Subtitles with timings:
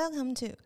[0.00, 0.56] Welcome to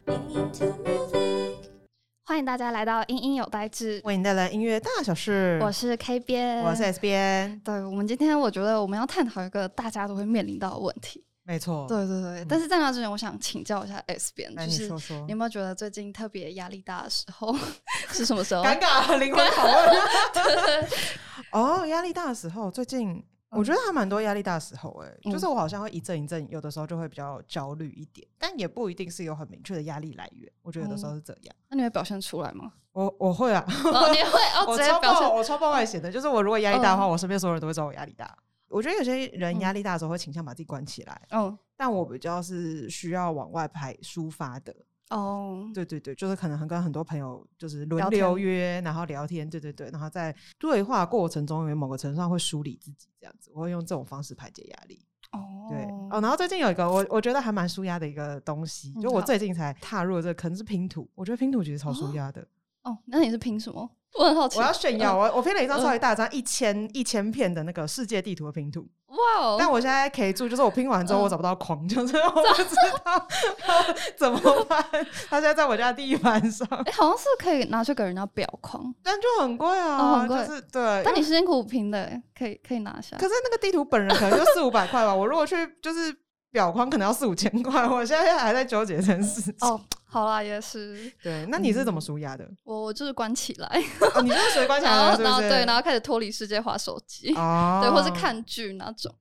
[2.22, 5.58] 欢迎大家来到《音音有代志》，为你带来音乐大小事。
[5.60, 7.60] 我是 K 边，我是 S 边。
[7.64, 11.24] 对，我们今天我觉得我们要探讨一个大家都会面临到的问题。
[11.42, 12.46] 没错，对对对。
[12.48, 17.52] 但是在那之前，我想请教一下 S 边，就是说说，你有没有觉得最近特别压力大的时候
[18.14, 18.62] 是什么时候？
[18.62, 20.88] 尴尬，灵魂拷问。
[21.50, 23.20] 哦，压力大的时候，最近。
[23.56, 30.50] 我觉得还蛮多压力大的时候，哎，就是我好像会一阵一阵，有的时候就会比较焦虑一点，但也不一定是有很明确的压力来源。
[30.62, 31.54] 我觉得有的时候是这样。
[31.68, 32.72] 那你会表现出来吗？
[32.92, 38.36] 我我会啊，你会哦， 我超爆，我超爆外显的，就是我如果压力大的话，我身边所有人都会知道我压力大。
[38.68, 44.74] 我觉得有些人压力大的时候会倾向把自己关起来，嗯，但我比较是需要往外排抒发的。
[45.14, 55.00] 哦，对对对，就是可能很跟很多朋友就是轮流约，然后聊天，对对对，然后在对话过程中，有某个程度上会梳理自己，这样子，我会用这种方式排解压力。
[55.30, 62.44] 哦，对哦，然后最近有一个我我觉得还蛮舒压的一个东西，就我最近才踏入这个，可能是拼图，我觉得拼图其实超舒压的。
[62.82, 63.88] 哦，那你是拼什么？
[64.18, 64.58] 我很好奇。
[64.58, 68.86] 我要炫耀，我我拼了一张超级大张，一千一千片的那个世界地图的拼图。
[69.08, 69.56] 哇！
[69.58, 73.26] 但我现在可以住，就是我拼完之后我找不到框， 就是我不知道
[74.18, 74.84] 怎么办。
[75.28, 80.44] 他现在在我家地板上，哎，好像是可以拿去给人家裱框，但就很贵啊，很贵。
[80.72, 83.16] 对，但你辛辛苦苦拼的，可以可以拿下。
[83.16, 86.12] 可是那个地图本人可能就四五百块吧，我如果去就是
[86.52, 87.86] 裱框，可能要四五千块。
[87.86, 89.54] 我现在还在纠结这件事情。
[89.60, 89.80] 哦。
[90.14, 91.10] 好啦，也是。
[91.20, 92.48] 对，那你是怎么舒压的？
[92.62, 93.82] 我就是关起来，
[94.22, 99.12] 你就是属于关起来， 然后对，然后开始脱离世界，划手机，对，或是看剧那种，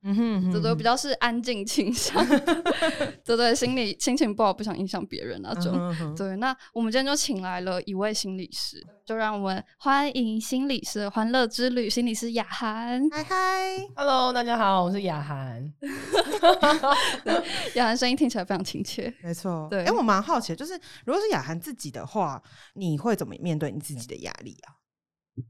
[0.52, 2.24] 对对，比较是安静倾向，
[3.26, 6.16] 对对，心里心情不好，不想影响别人那种。
[6.16, 13.02] 对，那我们今天就请来了一位心理师，就让我们欢迎心理师欢乐之旅心理师雅涵。
[13.10, 15.74] 嗨嗨，Hello，大家好，我是雅涵。
[17.74, 19.68] 雅涵声音听起来非常亲切，没错。
[19.72, 20.80] 对，哎，我蛮好奇，就是。
[21.06, 22.42] 如果是雅涵自己的话，
[22.74, 24.76] 你会怎么面对你自己的压力啊？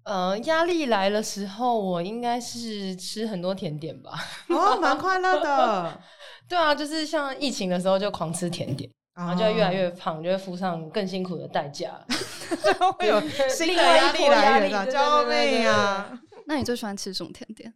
[0.03, 4.11] 呃，压力来的时候，我应该是吃很多甜点吧。
[4.47, 6.01] 哦，蛮快乐的。
[6.47, 11.99] 对啊，就是像疫情的时候就狂吃甜点，然后就会越来越胖，就会付上更辛苦的代价。
[12.97, 16.19] 会有新的压力来源，救命啊！
[16.45, 17.73] 那你最喜欢吃什么甜点？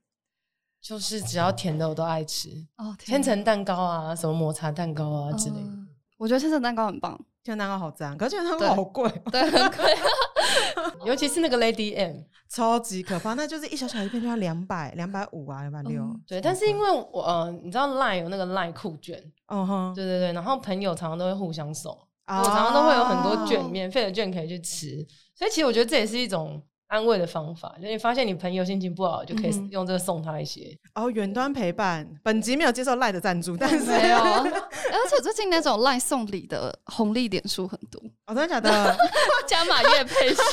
[0.79, 5.69] 就是只要甜的我都爱吃哦，千层蛋糕啊，什么抹茶蛋糕啊之类的。
[6.17, 7.19] 我觉得千层蛋糕很棒。
[7.47, 9.95] 千层蛋糕好赞，可是千层蛋糕好贵， 对，很贵，
[11.07, 12.17] 尤其是那个 Lady M，
[12.49, 16.03] 超级可怕，那就是一小小一片就要两百、两百五啊，两百六。
[16.27, 21.97] 对，但是因为我呃，你知道 Line 有那个 Line 酷券，嗯哼，对对对，然后朋友常常都会互相送，
[22.27, 26.61] 我常常都会有很多券，免费的券可以去吃，所以其实我觉得这也是一种。
[26.87, 30.75] 安慰的方法，就你发现你朋友心情不好，就可以用这个送他一些。
[30.95, 34.17] 哦，远端陪伴，本集没有接受赖的赞助，但是 没有。
[34.89, 38.01] 而且最近那种赖送礼的红利点数很多。
[38.25, 38.97] 哦，真的假的？
[39.47, 40.45] 加码月配上，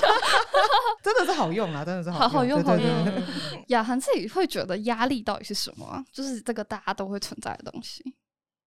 [1.02, 3.22] 真的是好用啊，真的是好好用好用。
[3.68, 6.04] 雅涵自己会觉得压力到底是什么？
[6.12, 8.02] 就是这个大家都会存在的东西。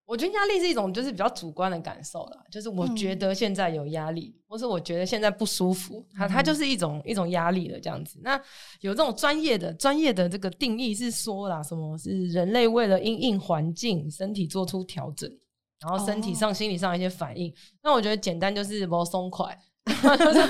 [0.08, 8.18] 我觉得压力是一种就是比较主观的感受啦，就是我觉得现在有压力，或是我觉得现在不舒服，它它就是一种一种压力的这样子。
[8.22, 8.40] 那
[8.80, 15.30] 有这种专业的专业的这个定义是说啦，什么是人类为了因应环境，身体做出调整，
[15.78, 17.54] 然后身体上、心理上一些反应。
[17.82, 19.54] 那我觉得简单就是不松快，
[19.84, 20.40] 就是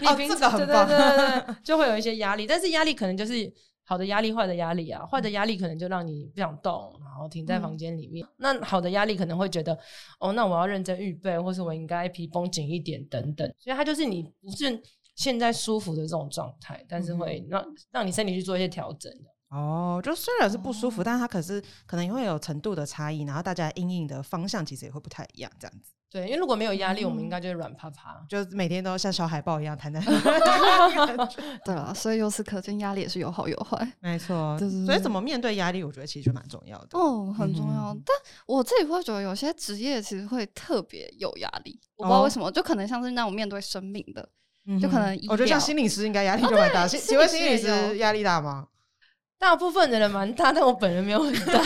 [0.00, 3.52] 你平时对对对对，就会有一些压力，但是压力可能就是。
[3.88, 8.26] 好的压力，坏的压力啊，坏的压力可能就让你不想动，然后停在房间里面。
[8.36, 9.76] 那好的压力可能会觉得，
[10.20, 13.50] 哦，那我要认真预备，或是我应该皮绷紧一点等等。
[13.58, 14.78] 所以它就是你不是
[15.14, 19.56] 现在舒服的这种状态，但是会让让你身体去做一些调整的。
[19.56, 25.92] 哦，就虽然是不舒服，但它可是可能会有程度的差异，然后大家应应的方向其实也会不太一样，这样子。
[26.10, 30.02] 对，因为如果没有压力，我们应该就是软趴趴，就每天都像小海豹一样弹弹。
[31.64, 33.86] 对啊，所以由此可见，压力也是有好有坏。
[34.00, 36.98] 没错，所以怎么面对压力，我觉得其实就蛮重要的。
[36.98, 37.94] 哦，很重要。
[38.06, 44.26] 但我自己会觉得，有些职业其实会特别有压力，我不知道为什么，就可能像是那种面对生命的，
[44.80, 46.88] 就可能我觉得像心理师应该压力就蛮大。
[46.88, 48.66] 请问心理师压力大吗？
[49.38, 51.62] 大部分的人蛮大，但我本人没有很大。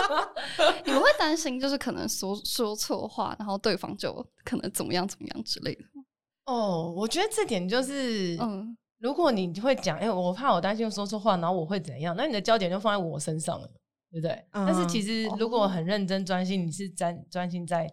[0.84, 4.14] 你们会担心，就是可能说说错话，然后对方就
[4.44, 5.82] 可能怎么样怎么样之类的。
[6.44, 12.14] 哦，我觉得这点就是，嗯，如果你会讲，哎，我怕我担心说错话，然后我会怎样？
[12.16, 13.66] 那你的焦点就放在我身上了，
[14.10, 14.46] 对不对？
[14.52, 17.90] 但是其实如果很认真专心，你是专专心在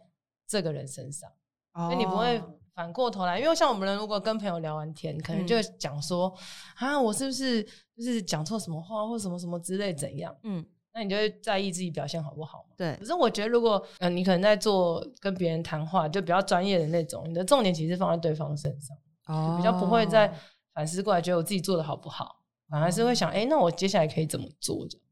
[0.47, 1.31] 这个人身上，
[1.73, 2.43] 所以你不会。
[2.81, 6.33] 反过头来，因为像我们人如果跟朋友聊完天，可能就会讲说
[6.77, 7.61] 啊，我是不是
[7.95, 10.35] 就是讲错什么话或什么什么之类怎样？
[10.41, 12.73] 嗯，那你就会在意自己表现好不好嘛？
[12.75, 12.95] 对。
[12.95, 20.33] 可是我觉得，如果嗯，你可能在做跟别人谈话，就比较专业的那种，你的重点其实放在对方身上，哦，比较不会再
[20.73, 22.37] 反思过来，觉得我自己做的好不好，
[22.67, 24.87] 反而是会想，哎，那我接下来可以怎么做？
[24.87, 25.07] 这样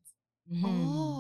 [0.50, 0.66] 子。
[0.66, 1.16] 哦。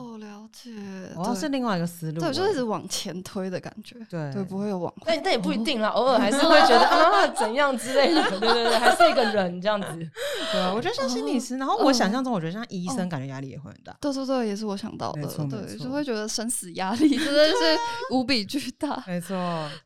[0.51, 0.71] 解，
[1.15, 9.87] 哦，是另外一个思路，对，就一直往前推的感觉，对，对，不会有往，但但也不一定啦，偶尔还是会觉得啊怎样之类的，对对对，还是一个人这样子，
[10.51, 17.55] 对啊，我觉得像心理师，然后我想象中，我觉得像医生，感觉压力也会很大，对对对，也是我想到的，对，就会觉得生死压力 真的是
[18.09, 19.35] 无比巨大， 没错，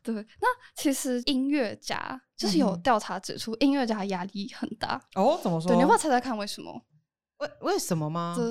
[0.02, 5.68] 对，那其实音乐家就是有调查指出，音乐家压力很大，哦，怎么说？
[5.68, 6.80] 对，你要不要猜猜看为什么？
[7.38, 8.34] 为为什么吗？
[8.36, 8.44] 对，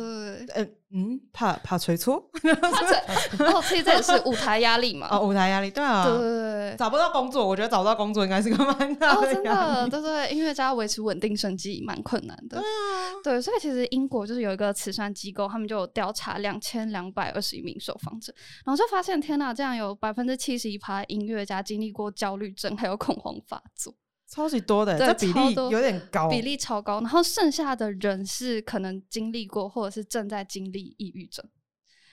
[0.55, 2.15] 嗯嗯，怕怕吹错，
[3.39, 5.07] 哦，其实这也是舞台压力嘛。
[5.15, 9.89] 哦，舞台压力，对啊，对对对，找不到工作，我觉得找不到工作应该是个蛮大的压力。
[9.89, 12.59] 对对，音乐家维持稳定生计蛮困难的。
[12.59, 18.33] 对啊，对，所以其实英国就是有一个慈善机构，他们就有调查两千两百二十一名受访者，
[18.65, 23.95] 然后就发现，天哪，这样有百分之七十一趴音乐家经历过焦虑症，还有恐慌发作。
[24.33, 26.99] 超级多的，这比例有点高，比例超高。
[27.01, 31.45] 然后剩下的人是可能经历过，或者是正在经历抑郁症。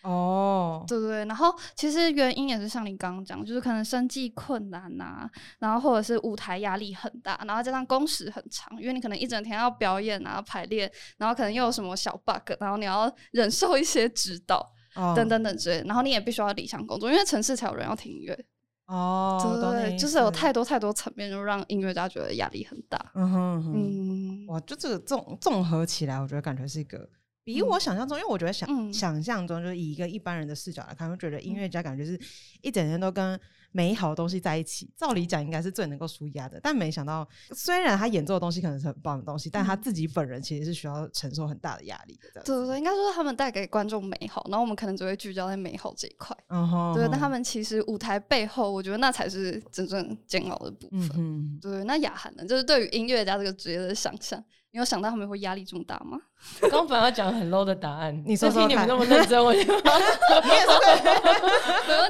[0.02, 1.24] 哦，对对对。
[1.24, 5.26] 然后其实原因也是像你刚刚讲，就是可能生计困难呐，
[5.60, 14.70] 然后或者是舞台压力很大，然后加上工时很长，因为你可能一整天要表演啊、排练，然后可能又有什么小 bug，然后你要忍受一些指导
[15.16, 15.82] 等等等之类。
[15.86, 18.44] 然后你也必须要理想工作，因为城市才有人要听音乐。
[18.90, 22.98] 哦，对，就是有太多太多层面，就让音乐家觉得压力很大。
[23.14, 27.08] 嗯哼，嗯，哇，就这个综综合起来，我觉得感觉是一个
[27.44, 32.20] 比我想象中，因为我觉得想想象中，就是以一个一般人的视角来看，会觉得音乐家感觉是
[32.62, 33.38] 一整天都跟。
[33.72, 42.42] 美好的东西在一起，照理讲应该是最能够舒压的，但没想到，虽然他演奏的东西可能是很棒的东西，但他自己本人其实是需要承受很大的压力的。
[42.42, 46.36] 对对对，应该说他们带给观众美好，然后我们可能只会聚焦在美好这一块。
[46.48, 51.10] 嗯对，但他们其实舞台背后，我觉得那才是真正煎熬的部分。
[51.16, 52.44] 嗯对，那雅涵呢？
[52.44, 56.18] 就是对于音乐家这个职业的想象，你有想到他们会压力这么大吗？
[56.70, 59.70] 刚本来讲很 low 的答案，你说说你们那么认真，我 你也是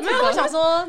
[0.02, 0.88] 没有，我想说。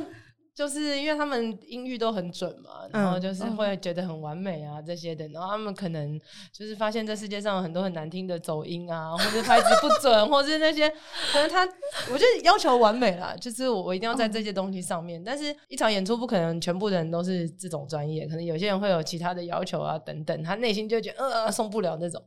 [0.53, 6.19] 就是因为他们音域都很准嘛，然后就是会觉得很完美啊这些的，然后他们可能
[6.51, 10.89] 就是发现这世界上有很多很难听的走音啊，或者拍子不准，或者那些
[11.31, 11.65] 可能他
[12.12, 22.21] 我觉得要求完美啦，就是我我一定要在这些东西上面，但是一场演出不可能全部的人都是这种专业，可能有些人会有其他的要求啊等等，他内心就觉得呃送不了那种。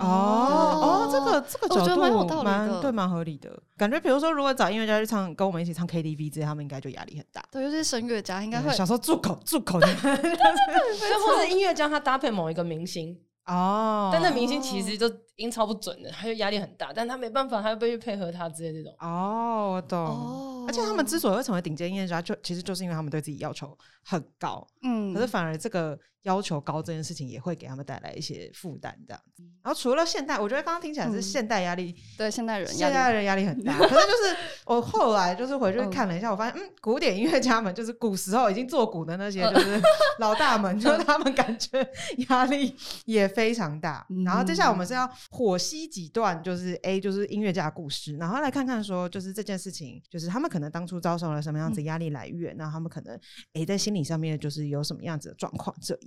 [0.00, 3.50] 哦哦，这个这个角度蛮对，蛮合理的。
[3.76, 7.44] 感觉比如说，如果找音乐家去唱，跟我们一起唱 KTV 之类，他们应该就压力很大。
[7.52, 9.86] 对，尤其是声乐家，应该会想说住口住口 的。
[10.02, 10.14] 对
[11.26, 13.16] 或者音乐家他搭配某一个明星
[13.46, 18.94] 哦，但那明星其实就音超不准的，他就压力很大，但他没办法，他又必须配合他之类这种。
[19.00, 20.66] 哦，我懂。
[20.66, 24.66] 而且他们之所以会成为顶尖音乐家，就其实就是因为他们对自己要求很高。
[24.82, 25.98] 嗯，可是反而这个。
[26.22, 29.42] 要求高这件事情也会给他们带来一些负担，这样子。
[29.62, 33.76] 然后除了现代，我觉得刚刚听起来是现代压力，对现代人，现代人压力很大。
[33.78, 34.36] 可是就是
[34.66, 39.80] 我后来就是回去看了一下，我发现，嗯，古典音乐家们就是古时候已经做古的那些，就是
[40.18, 41.86] 老大们，就是他们感觉
[42.28, 42.74] 压力
[43.04, 44.06] 也非常大。
[44.24, 53.18] 然后接下来我们是要剖析几段，就是 A 就是音乐家故事，然后来看看说，就是这件事情，就是他们可能当初遭受了什么样子压力来源，那他们可能
[53.54, 55.98] 诶在心理上面就是有什么样子的状况这。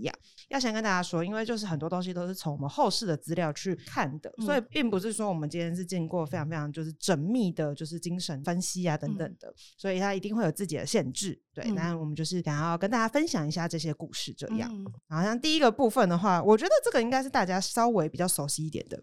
[0.49, 11.39] 要先跟大家说，因为就是很多东西都是从我们后世的资料去看的，所以并不是说我们今天是经过非常非常就是缜密的，就是精神分析啊等等的，所以它一定会有自己的限制。
[11.53, 14.69] 对，那我们就是想要跟大家分享一下这些故事，这样。
[15.07, 19.01] 好像第一个部分的话，我觉得这个应该是大家稍微比较熟悉一点的，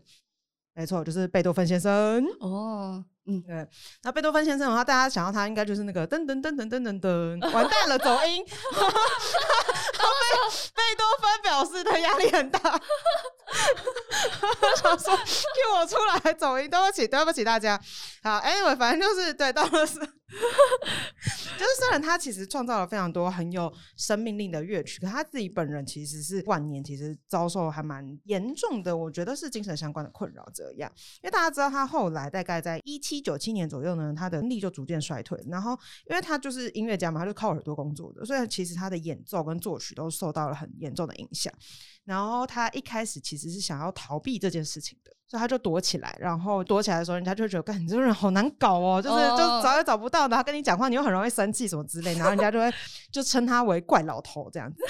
[0.75, 2.25] 没错，就是贝多芬先生。
[2.41, 3.05] 哦。
[3.27, 3.69] 嗯，对，
[4.03, 8.43] 那贝多芬先生的话，大家想到他应该就是那个噔噔噔噔噔噔噔，完蛋了，走音。
[10.75, 12.81] 贝多芬表示他压力很大，
[14.63, 17.81] 我想说替我出来走音，对不起，对不起大家。
[18.23, 19.99] 好，Anyway，反正就是对，到了是。
[20.31, 30.91] 就是虽然他其实创造了非常多很有生命力的乐曲，可他自己本人其实是晚年其实遭受还蛮严重的，我觉得是精神相关的困扰这样。
[31.17, 35.37] 因为大家知道他后来大概在一七九七年左右呢，他的力就逐渐衰退。
[35.49, 35.73] 然后
[36.09, 41.53] 因为他就是音乐家嘛，他就靠耳朵工作的，所以其实他的演奏跟作曲都受到了很严重的影响。
[42.11, 45.13] 然后他一开始其实是想要逃避这件事情的。
[45.29, 52.69] 所以他就躲起来，然后躲起来的时候，人家就觉得，干你这个人好难搞哦，就是就找也找不到，然后跟你讲话，你又很容易生气什么之类，然后人家就会
[53.13, 54.83] 就称他为怪老头这样子。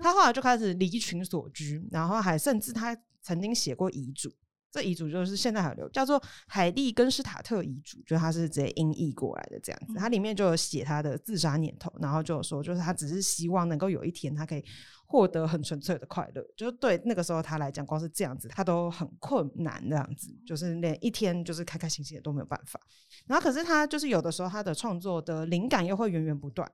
[0.00, 4.32] 他后来就开始离群所居，然后还甚至他曾经写过遗嘱，
[4.72, 9.92] 这遗嘱就是现在还留，叫做海蒂根斯塔特遗嘱，就他是直接音译过来的这样子。
[9.98, 14.64] 它里面就有写他的自杀念头，然后就有说，就是他只是希望能够有一天他可以
[15.06, 16.42] 获得很纯粹的快乐。
[16.56, 22.80] 就是对那个时候他来讲，光是这样子他都很困难，这样子就是连一天就是开开心心的都没有办法。
[23.26, 26.66] 然后可是他就是有的时候他的创作的灵感又会源源不断，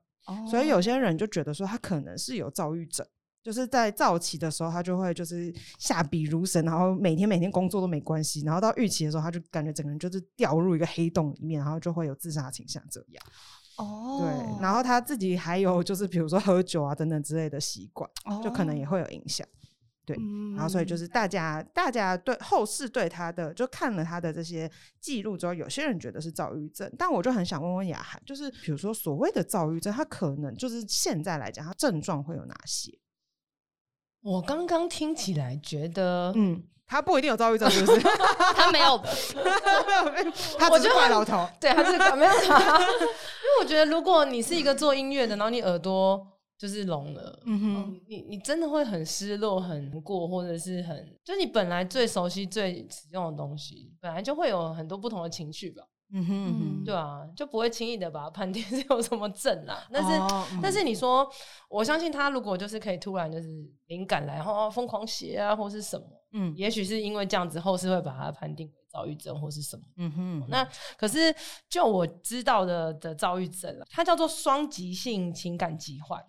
[0.49, 3.05] 所以有些人就觉得说他可能是有躁郁症。
[3.49, 13.25] 就是在早期的时候，他就会就是下笔如神，然后每天每天工作都没关系，然后到预期的时候，他就感觉整个人就是掉入一个黑洞里面，然后就会有自杀倾向这样。
[13.79, 18.07] 哦，对，然后他自己还有就是比如说喝酒啊等等之类的习惯，
[18.45, 19.49] 就可能也会有影响。
[20.05, 20.15] 对，
[20.55, 32.93] 然后所以就是大家大家对后世对他的就看了他的这些记录之后，有些人觉得是躁郁症，但我就很想问问雅涵，就是比如说所谓的躁郁症，他可能就是现在来讲，他症状会有哪些？
[34.23, 38.01] 我刚刚听起来觉得，嗯，他不一定有躁郁症，是不是？
[38.55, 38.99] 他没有，
[40.59, 41.49] 他只是怪老头。
[41.61, 42.79] 对，他是没有他。
[42.83, 46.27] 因为我觉得，如果你是一个做音乐的，然后你耳朵
[46.59, 55.83] 就是聋了，嗯哼，你你真的会很失落、很难过，或者是很，就你本来最熟悉、最使用的东西，本来就会有很多不同的情绪吧。
[56.11, 59.87] 嗯哼，对啊，就不会轻易的把它 判定是有什么症啊。
[59.93, 60.11] 但是，
[60.63, 61.31] 但是你说，
[61.69, 63.49] 我相信他如果就是可以突然就是
[63.87, 69.83] 灵感来，然后疯狂写啊，或是什么，嗯，也许是因为这样子，后世会把它判定为躁郁症或是什么。
[69.97, 71.35] 嗯哼，那可是
[71.69, 76.25] 就我知道的的躁郁症啊，它叫做双极性情感疾患，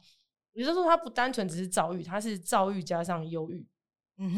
[0.52, 3.66] 也就是说，它不单纯只是躁郁，它是躁郁加上忧郁。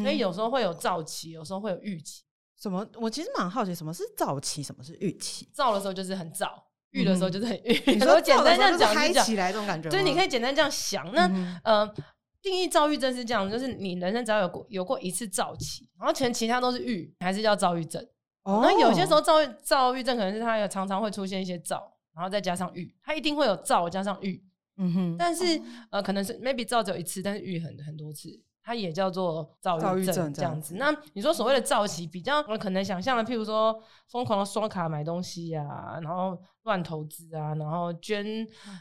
[0.00, 2.22] 所以有时候会有躁期，有时候会有郁期。
[2.62, 2.86] 什么？
[2.94, 5.48] 我其实蛮好奇，什么是躁期，什么是预期？
[5.52, 7.72] 躁的时候就是很躁，郁的时候就是很郁。
[7.92, 9.90] 你说简单这样讲，嗨起来这种感觉。
[9.90, 11.12] 所以你可以简单这样想。
[11.12, 11.92] 那呃，
[12.40, 18.00] 定义躁郁症是这样，就是你人生只要有过有过一次躁期，然后全其他都是郁，还是叫躁郁症。
[18.44, 18.60] 哦。
[18.62, 24.40] 那有些时候躁郁躁郁症可能是它有常常会出现一些躁，然后再加上郁，它一定会有躁加上郁。
[24.76, 25.16] 嗯哼。
[25.18, 28.40] 但是呃，可能是 maybe 躁只有一次，但是郁很很多次。
[28.64, 30.76] 它也叫做躁郁症这样子。
[30.76, 33.76] 那你说所谓的躁期，比较可能想象的，譬如说
[34.08, 38.24] 疯狂的刷卡买东西呀，然后乱投资啊，然后捐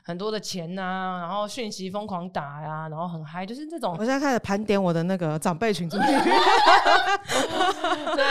[0.06, 3.96] 很多的钱呐，然后讯息疯狂打呀，然后很嗨，就是这种。
[3.98, 5.98] 我现在开始盘点我的那个长辈群组。
[6.04, 6.06] 对，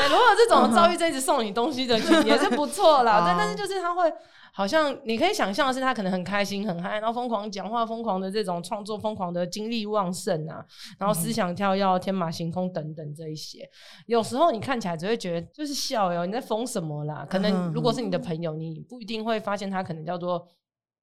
[0.09, 3.25] 如果这种躁郁症一直送你东西的群也是不错啦。
[3.27, 4.13] 但但是就是他会。
[4.53, 10.65] 好像你可以想象的是，他可能很开心、很嗨，然后疯狂讲话、疯狂的这种创作、疯狂的精力旺盛啊，
[10.99, 13.69] 然后思想跳跃、天马行空等等这一些。
[14.07, 17.27] 有时候你看起来只会觉得就是笑哟，你在疯什么啦？
[17.31, 20.47] 可能如果是你的朋友，你不一定会发现他可能叫做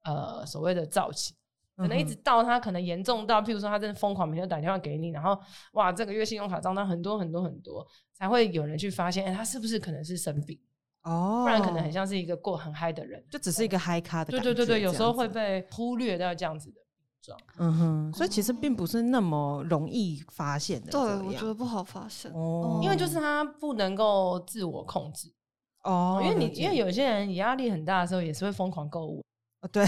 [0.04, 1.34] 呃所谓的躁气，
[1.76, 5.38] 可能一直到他可能严重到，譬如说他真的疯狂，每天打电话给你，然后
[5.72, 10.58] 哇，这个月信用卡账单很多很多很多，才会有人去发现，哎，他是不是可能是生病？
[11.04, 14.30] 哦，不然可能很像是一个过很嗨的人，就只是一个嗨咖的。
[14.30, 16.80] 对对对对，有时候会被忽略掉这样子的
[17.22, 17.38] 状。
[17.58, 20.90] 嗯哼，所以其实并不是那么容易发现的。
[20.90, 25.32] 对，我觉得不好发现哦，因为就是他不能够自我控制
[25.84, 26.20] 哦。
[26.22, 29.24] 因为你因为有些人压力很大的时候也是会疯狂购物。
[29.72, 29.84] 对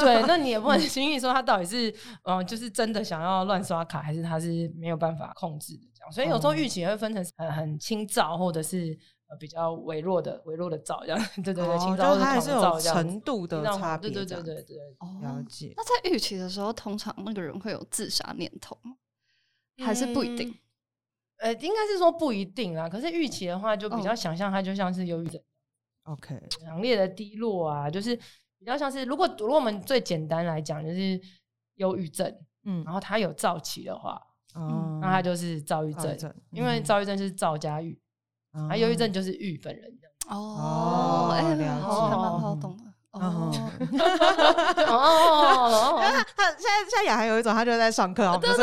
[0.00, 6.12] 对， 那你也不能轻易说他到底是嗯， 就是真的想要乱刷卡，还是他是没有办法控制的这样。
[6.12, 8.96] 所以有时候预期也会分成很很轻躁，或者是。
[9.34, 14.76] 比较微弱的、微弱的躁，这样 对对对，轻躁还是有程度的差别，对对对对对，
[15.22, 15.72] 了解。
[15.76, 18.96] 那在预期的时候，通常那个人会有自杀念头吗？
[19.84, 20.54] 还是不一定？
[21.38, 22.88] 呃，应该是说不一定啦。
[22.88, 25.42] 可是预期的话，就比较想象他就像是忧郁症
[26.04, 28.16] ，OK，强烈的低落啊，就是
[28.58, 31.20] 比较像是如果如果我们最简单来讲，就是
[31.74, 34.22] 忧郁症，嗯，然后他有躁期的话，
[34.54, 38.00] 哦，那他就是躁郁症，因为躁郁症是躁加郁。
[38.54, 42.84] 啊，忧郁症就是郁本人的哦，哎，蛮好懂的
[43.14, 43.52] 哦。
[44.86, 46.00] 哦，
[46.36, 48.58] 他现在现在雅还有一种，他就在上课哦，不是？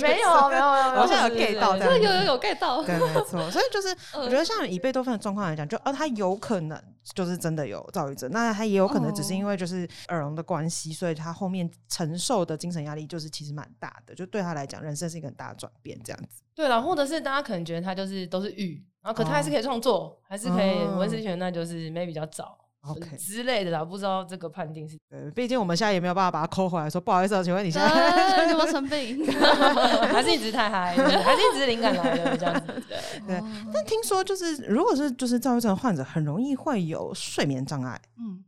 [0.00, 3.50] 没有没有没有，现在有 get 到，对，有有有 get 到，对，没错。
[3.50, 3.88] 所以就是，
[4.18, 6.80] 我觉得像以贝多芬的状况来讲，就哦，他有可能
[7.14, 16.42] 就是真的有躁郁症，那他也有可能只是因为就是耳聋的关系，所以他后面承受的精神压力就是其实蛮大的，就对他来讲，人生是一个很大的转变，这样子。
[16.54, 18.82] 对了，或者是大家可能觉得他就是都是郁。
[19.02, 23.84] 然后，可他还是可以创作，还是可以文思泉，那就是 maybe 比较早，OK 之类的啦。
[23.84, 29.26] 不知道这个判定是，对，毕竟我们现在也没有办法把它抠回来，说不好意思，啊请问你现在有没有生病？
[30.12, 30.94] 还是一直太嗨？
[30.96, 32.72] 还是一直灵感来的这样子？
[32.88, 33.42] 对对。
[33.72, 38.00] 但听说就是，如果是就是躁郁症患者，很容易会有睡眠障碍。
[38.18, 38.44] 嗯，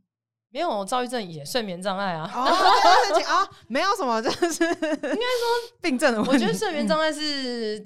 [0.49, 2.23] 没有躁郁症也睡眠障碍啊？
[2.31, 5.17] 啊，没有什么，就是 应该说
[5.81, 6.35] 病症的问题。
[6.35, 7.85] 我觉得睡眠障碍是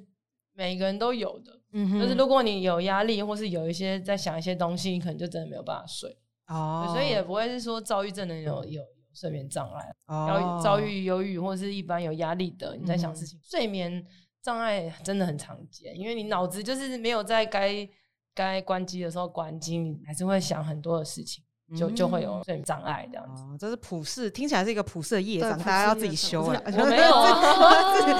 [0.54, 1.60] 每个人都有的。
[1.74, 6.18] 嗯，就是如果你有压力，或是有一些在想一些东西，你可能就真的没有办法睡
[6.52, 6.92] 哦。
[6.94, 8.82] 所以也不会是说躁郁症的有有
[9.14, 14.06] 睡眠障碍，哦，遭遇忧郁或者是一般有压力的你在想事情，睡眠
[14.42, 17.88] 障碍真的很常见，因为你脑子就是没有在该
[18.34, 21.44] 该关机的时候关机，你还是会想很多的事情。
[21.78, 26.62] 就就会有睡眠障碍这样子，这是普世，听起来是一个普世的业障，大家要自己修了。
[26.66, 27.12] 我没 有，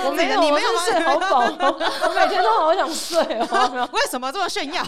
[0.08, 3.90] 我没有，你没有睡好饱，我每天都好想睡哦。
[3.94, 4.84] 为什么这么炫耀？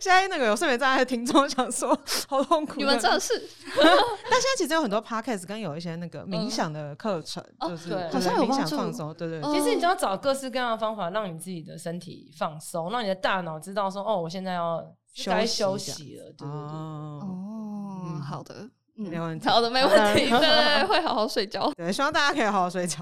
[0.00, 1.96] 现在那个有睡眠障碍的听众想说，
[2.28, 2.74] 好痛苦。
[2.76, 3.40] 你们真的是？
[3.76, 9.12] 但现在其实有很多 podcast 跟有一些那个冥想的课程，就是好像有冥想放松。
[9.14, 14.82] 对对，其实你就要找各式各样的方法，让你自己的身体放松，让你的大脑知道说，哦，我现在要。
[15.26, 16.48] 该休息了，对对对。
[16.48, 21.70] 哦，好的，没问题， 好的，没问题，对，会好好睡觉。
[21.76, 22.98] 对，希望大家可以好好睡觉。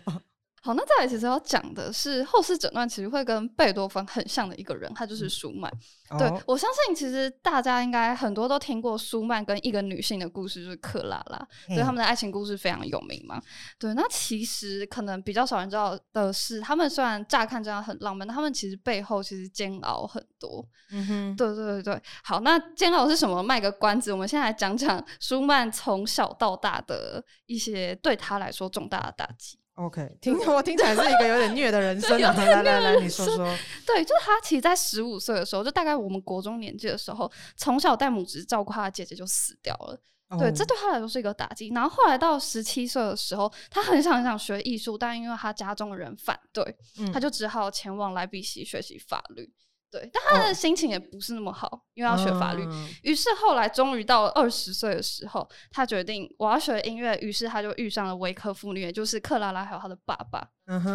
[0.62, 5.72] 好，那再来其实要讲的是后世诊断，其实会跟贝多芬很像的一个人，他就是舒曼。
[6.18, 11.38] 对我相信，其实大家应该很多都听过舒曼跟一个女性的故事，就是克拉拉，
[11.68, 13.40] 所以他们的爱情故事非常有名嘛。
[13.78, 20.66] 对，那其实可能比较少人知道的是，他们虽然乍看这样很浪漫，但他们其实背后其实煎熬很多。
[20.90, 22.02] 嗯哼，对对对对。
[22.24, 23.40] 好，那煎熬是什么？
[23.40, 29.59] 卖个关子，我们先来讲讲舒曼从小到大的一些对他来说重大的打击。
[29.80, 32.34] OK，听 我听起来是一个有点虐的人生啊！
[32.36, 33.38] 来来来，你说说。
[33.86, 39.98] 对，就是他其实，在十五岁的时候，就大概我们国中年纪的时候，从小带母职照顾他的姐姐就死掉了。
[40.38, 41.70] 对，这对他来说是一个打击。
[41.74, 46.76] 然后后来到十七岁的时候，他很想很想学艺术，但因为他家中的人反对，
[47.12, 49.50] 他就只好前往莱比锡学习法律。
[49.90, 52.64] 对，但他的心情也不是那么好，因为要学法律。
[53.02, 57.16] 于是后来终于到了二十岁的时候，他决定我要学音乐。
[57.20, 60.48] 于是他就遇上了维克夫女，也就是克拉拉还有他的爸爸。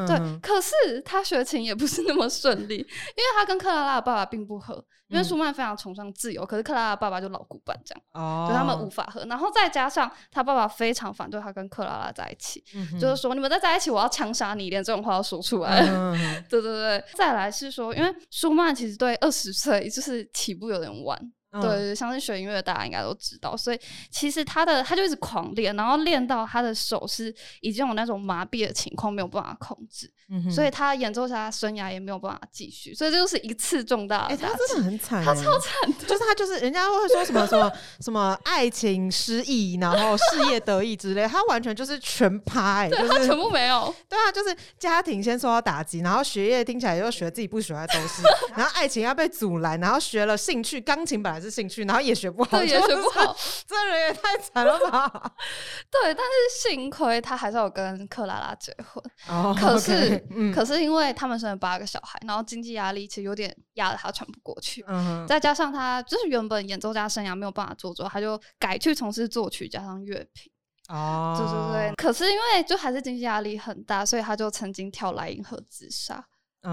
[0.08, 4.84] 对，可是他学琴也不是那么顺利，因为他跟克拉拉的爸爸并不合。
[5.08, 9.24] 因为舒曼非常崇尚自由，可是克拉拉爸爸就老古板这样，就他们无法合。
[9.25, 12.63] 然后再加上他爸爸非常反对他跟克拉拉在一起，
[13.00, 15.86] 就是说你们再在一起，我要枪杀你，连这种话都说出来。
[16.50, 21.15] 对对对，再来是说，因为舒曼其实对二十岁就是起步有点晚。
[21.62, 23.80] 对，相信学音乐的大家应该都知道，所以
[24.12, 30.12] 其实他的他就一直狂练，然后练到他的手是已经有那种麻痹的情况，没有办法控制，
[30.52, 34.26] 所以他演奏家生涯也没有办法继续，所以这就是一次重大。
[34.26, 43.94] 哎，他真的很惨，他超惨， 就是他就是人家会说什么什么什么爱情失意，然后事业得意之类，他完全就是全趴，哎，他全部没有。
[44.10, 48.24] 对啊，就是家庭先受到打击，然后学业听起来又学自己不喜欢的东西，
[48.56, 51.55] 然后爱情要被阻拦，然后学了兴趣钢琴本来是。
[51.55, 53.34] 兴趣，然后也学不好，对，也学不好，
[53.65, 55.10] 这人也太惨了吧？
[55.89, 59.01] 对，但是幸亏他还是有跟克拉拉结婚。
[59.29, 60.21] 哦，可是，
[60.53, 64.84] 可是因为他们生了八个小孩，然后经济压力其实有点压得他喘不过去。
[64.89, 70.51] 嗯，再加上他就是原本演奏家生涯没有办法做做，他就改去从事作曲加上乐评。
[70.89, 71.95] 哦，对对对。
[71.95, 76.25] 可是因为就还是经济压力很大，所以他就曾经跳莱茵河自杀。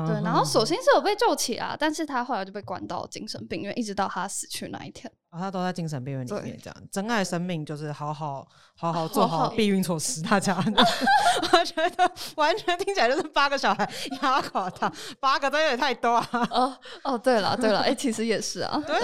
[0.06, 5.12] 对，然后首先是有被救起啊，但是他后来就被关到精神病院，一直到他死去那一天。
[5.28, 10.20] 啊，他都在精神病院里面，这样珍爱生命就是好好好好做好避孕措施。
[10.22, 10.54] 大家，
[11.52, 13.90] 我觉得完全听起来就是八个小孩
[14.22, 16.28] 压垮他，八个都有点太多啊。
[16.50, 18.94] 哦哦，对了对了，哎，其实也是啊，对，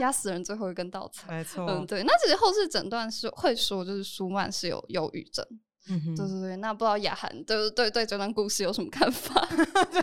[0.00, 1.30] 压死人最后一根稻草。
[1.30, 2.02] 没错，嗯，对。
[2.02, 5.46] 那其实后世诊断是会说，就是舒曼是有忧郁症。
[5.86, 9.46] 对对对，那不知道雅涵对对对这段故事有什么看法？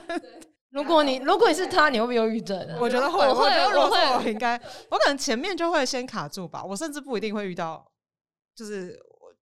[0.72, 2.58] 如果你如果你是他，你会不会忧郁症？
[2.80, 4.56] 我觉得会，我会，我会，我应该，
[4.90, 6.64] 我可能前面就会先卡住吧。
[6.64, 7.86] 我甚至不一定会遇到，
[8.56, 8.98] 就是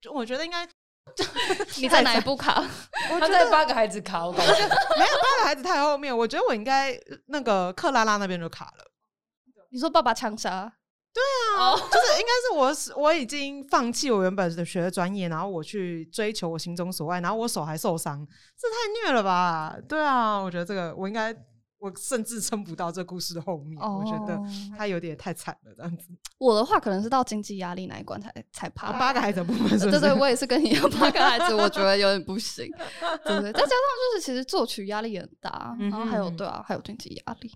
[0.10, 0.68] 我我觉得应该
[1.78, 2.64] 你在哪一步卡？
[3.20, 4.54] 他在八个孩子卡，我感觉
[4.98, 6.18] 没有八个孩子太后面。
[6.18, 8.92] 我觉得我应该那个克拉拉那边就卡了。
[9.70, 10.74] 你说爸爸枪杀？
[11.12, 11.24] 对
[11.58, 18.26] 啊，就是应该是我，是我已经放弃我原本的学的专业，然后我去追求我心中所爱，然后我手还受伤，
[18.58, 19.76] 这太虐了吧？
[19.88, 21.36] 对啊，我觉得这个我应该，
[21.80, 24.40] 我甚至撑不到这故事的后面，我觉得
[24.78, 26.10] 他有点太惨了这样子。
[26.38, 28.94] 我的话可能是到经济压力那一关才才怕。
[28.94, 32.70] 八个孩子部分，对对，我也是跟你一样，八个孩子我觉得有点不行，
[33.26, 33.52] 对不对？
[33.52, 37.52] 再加上就是其实作曲压力也很大，然后还有对啊，还有经济压力。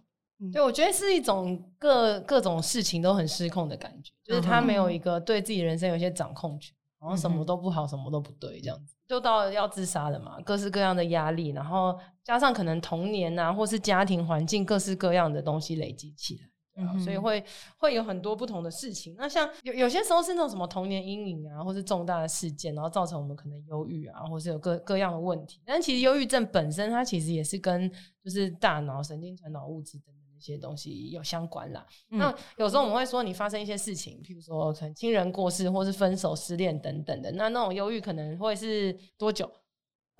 [0.51, 16.39] 对，我觉得是一种各各种事情都很失控的感觉，就是他没有一个对自己人生有些掌控权，然后什么都不好，什么都不对，这样子就到要自杀的嘛，各式各样的压力，然后加上可能童年啊，或是家庭环境各式各样的东西累积起
[16.75, 17.43] 来，啊，所以会
[17.77, 19.13] 会有很多不同的事情。
[19.17, 25.62] 那像有有些时候是那种什么童年阴影啊，或是重大的事件，然后造成我们可能忧郁啊，或是有各各样的问题。
[25.65, 27.91] 但其实忧郁症本身它其实也是跟
[28.23, 31.86] 就是大脑神经传导物质等些东西有相关啦。
[32.10, 39.49] 那有时候我们会说你发生一些事情，譬如说可能亲人过世，或是分手、失恋等等的，那那种忧郁可能会是多久？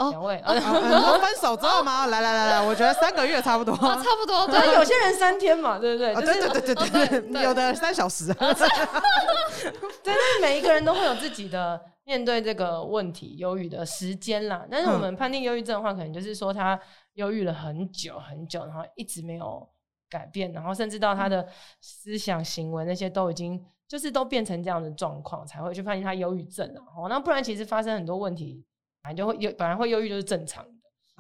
[0.10, 2.08] 两位， 分手之后吗？
[2.08, 4.48] 来来来来，我觉得三个月差不多， 差不多。
[4.48, 6.16] 对，有些人三天嘛，对不对？
[6.16, 8.34] 对对对对 对，有的三小时。
[8.34, 8.56] 对，
[10.14, 14.66] 是每一个人都会有自己的面对这个问题忧郁的时间啦。
[14.70, 16.78] 但是我们判定忧郁症的话，可能就是说他
[17.14, 19.66] 忧郁了很久很久，然后一直没有
[20.14, 21.48] 改变，然后甚至到他的
[21.82, 26.82] 思想行为那些都已经就是都变成这样的状况，才会去发现他忧郁症了。
[26.96, 28.64] 哦，那不然其实发生很多问题。
[29.06, 30.72] 反正就会忧，本来会忧郁就是正常的，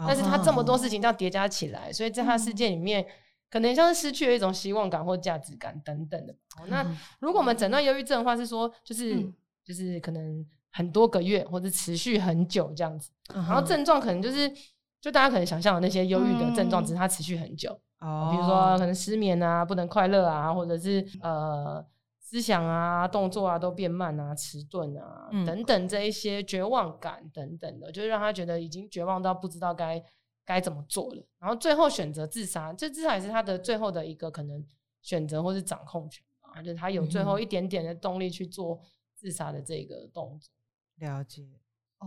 [0.08, 3.06] 但是他这么多事情这样叠加起来，所以在他世界里面，
[3.51, 6.34] 可能像是失去了一种希望感或价值感等等的。
[6.67, 6.82] 那
[7.19, 9.21] 如果我们诊断忧郁症的话，是说就是
[9.65, 14.49] 就是可能很多个月或者持续很久这样子，然后症状可能就是
[15.01, 21.83] 就大家可能想象的那些忧郁的症状，只是它持续很久，哦，比如说可能失眠啊，不能快乐啊，或者是呃。
[22.25, 30.03] 思想啊，动作啊，都变慢啊，迟钝啊，等等这一些绝望感等等的，就是让他觉得已经绝望到不知道该
[30.43, 34.65] 该怎么做了，然后最后选择自杀，这至少也是他的最后的一个可能
[35.03, 38.79] 选择或是掌控权啊，就是他有最后一点点的动力去做
[39.13, 40.49] 自杀的这个动作。
[40.95, 41.43] 了解。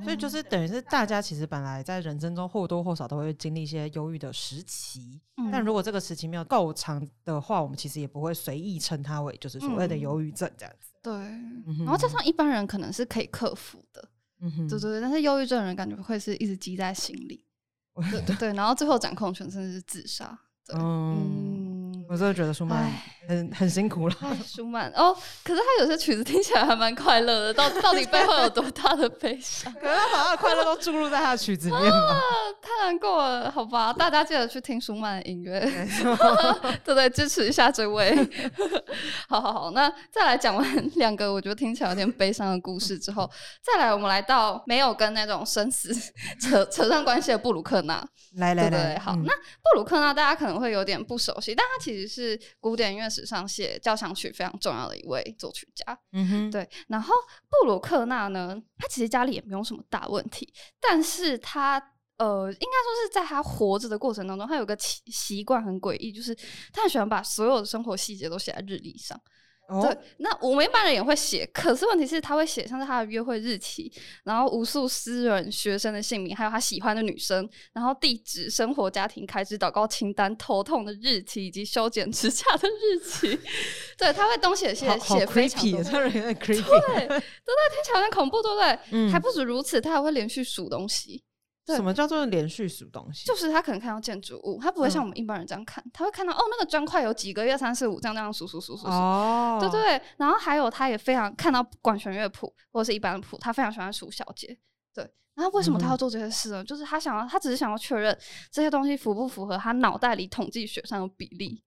[0.03, 10.93] 所以就是等于是大家其实本来在人生中或多或少都会经历一些忧郁的时期，但如果这个时期没有够长的话，我们其实也不会随意称它为就是所谓的忧郁症这样子。
[11.03, 11.13] 对，
[11.79, 14.09] 然后加上一般人可能是可以克服的，
[14.69, 17.45] 对对对，但是忧郁症人感觉会是一直积在心里，
[18.11, 20.39] 对对对，然后最后掌控权甚至是自杀。
[20.75, 21.66] 嗯。
[22.09, 22.93] 我真的觉得舒曼
[23.29, 24.15] 很很辛苦了。
[24.47, 29.73] 舒曼哦，可是他有些曲子听起来还蛮快乐的，到到底背后有多大的悲伤？
[29.75, 32.21] 可能他把他的快乐都注入在他的曲子里面吗？
[32.63, 35.61] 太难过了，好吧，大家记得去听舒曼的音乐，
[36.85, 38.17] 对对，支持一下这位。
[39.29, 43.29] 好好好，那再来讲完两个我觉得听起来有点悲伤的故事之后，
[43.63, 45.93] 再来我们来到没有跟那种生死
[46.41, 48.05] 扯扯上关系的布鲁克纳。
[48.37, 55.97] 来来来，好，那布鲁克纳大家可能会有点不熟悉，但他其实是古典音乐史上写交响曲非常重要的一位作曲家。
[56.11, 56.69] 嗯哼，对。
[56.89, 57.15] 然后
[57.49, 61.81] 布鲁克纳呢，他其实家里也没有什么大问题，但是他
[62.17, 66.35] 呃，应该说是在他活着的过程当中，他有个习习惯很诡异，就是
[66.73, 69.21] 他很喜欢把所有的生活细节都写在日历上。
[69.83, 83.39] 对，那我们一般人也会写，可是问题是他会写像是他的约会日期，然后无数私人学生的姓名，还有他喜欢的女生，然后地址、生活、家庭开支、祷告清单、头痛的日期以及修剪指甲的日期。
[83.99, 88.79] 对，他会东写写写非常多， 对，对对，听起来有点恐怖，对不对？
[88.93, 91.25] 嗯，还不止如此，他还会连续数东西。
[91.75, 93.27] 什么叫做连续数东西？
[93.27, 100.01] 就是他可能看到建筑物，他不会像我们一般人这样看，他会看到哦，那个砖块有几个月三四五这样这样数数数数数，哦，对对。
[100.19, 104.57] 然后还有他也非常看到管弦乐谱或者是一般的谱，他非常喜欢数小节。
[104.95, 106.63] 对，然后为什么他要做这些事呢？
[106.63, 108.17] 就是他想要，他只是想要确认
[108.51, 111.63] 这些东西符不符合他脑袋里统计学上的比例。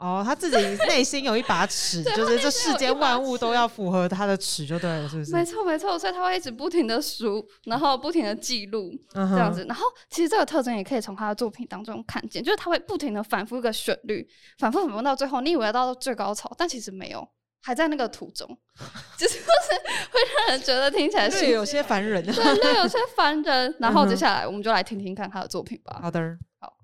[0.00, 0.56] 哦，他自己
[0.88, 5.30] 内心有一把尺，就是这世间万物都要符合他的尺就对了，是不是？
[5.30, 9.64] 没错，没错，所以他会一直不停的数，然后不停的记录这样子。
[9.66, 14.26] 然后其实这个特征也可以从他的作品当中看见，就是他会不停的反复一个旋律，
[14.58, 17.28] 反复反复到最后，你以为要到最高潮，但其实没有，
[17.62, 18.48] 还在那个途中，
[19.18, 23.76] 就是会让人觉得听起来是有些烦人，对，对，有些烦人。
[23.78, 26.00] 然后接下来我们就来听听看他的作品吧。
[26.02, 26.20] 好的。
[26.20, 26.79] 听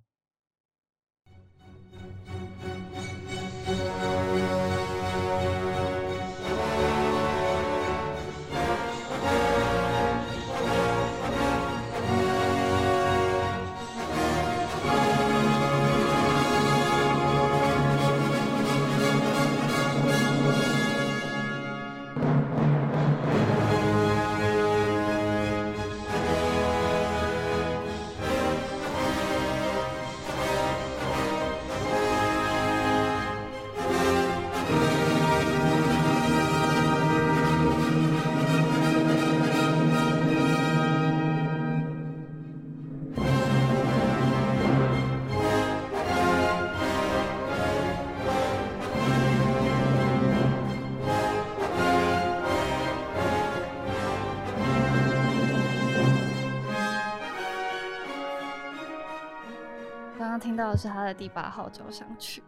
[60.66, 62.42] 到的是他的第八号交响曲，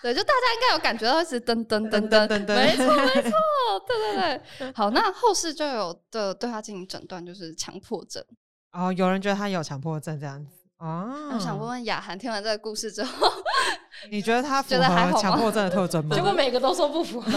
[0.00, 3.32] 对，就大家应该有感觉到是噔噔噔噔噔噔，没错没 错，
[3.86, 4.72] 对对对。
[4.72, 8.24] 好，那后世就有的对他进行诊断，就是强迫症。
[8.72, 11.30] 哦，有人觉得他有强迫症这样子哦。
[11.32, 13.28] 我想问问雅涵，听完这个故事之后，
[14.10, 16.14] 你觉得他 符合强迫症的特征吗？
[16.14, 17.32] 结果每个都说不符合。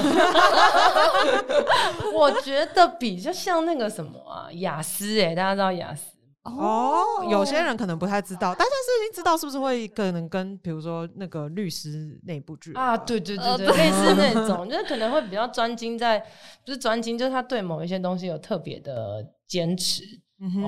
[2.13, 6.16] 我觉得比较像那个什么啊，雅思哎，大家知道雅思。
[6.47, 16.19] 哦，有些人可能不太知道，大家是已经知道是不是会可能跟比如说那个律师那部剧啊，对对对对，类似那 种，就是可能会比较专精在，
[16.65, 20.03] 不是专精，就是他对某一些东西有特别的坚持，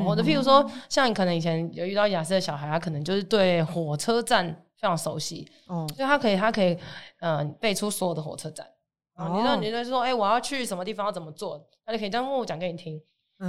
[0.05, 6.77] 或者譬如说，像你可能以前有遇到雅思的小孩，他可能就是对火车站非常熟悉，哦，所以他可以他可以
[7.21, 8.65] 嗯背出所有的火车站，
[9.15, 12.99] 哦，你说你就说，哎，我要去什么地方要怎么做，他就可以这样默默讲给你听，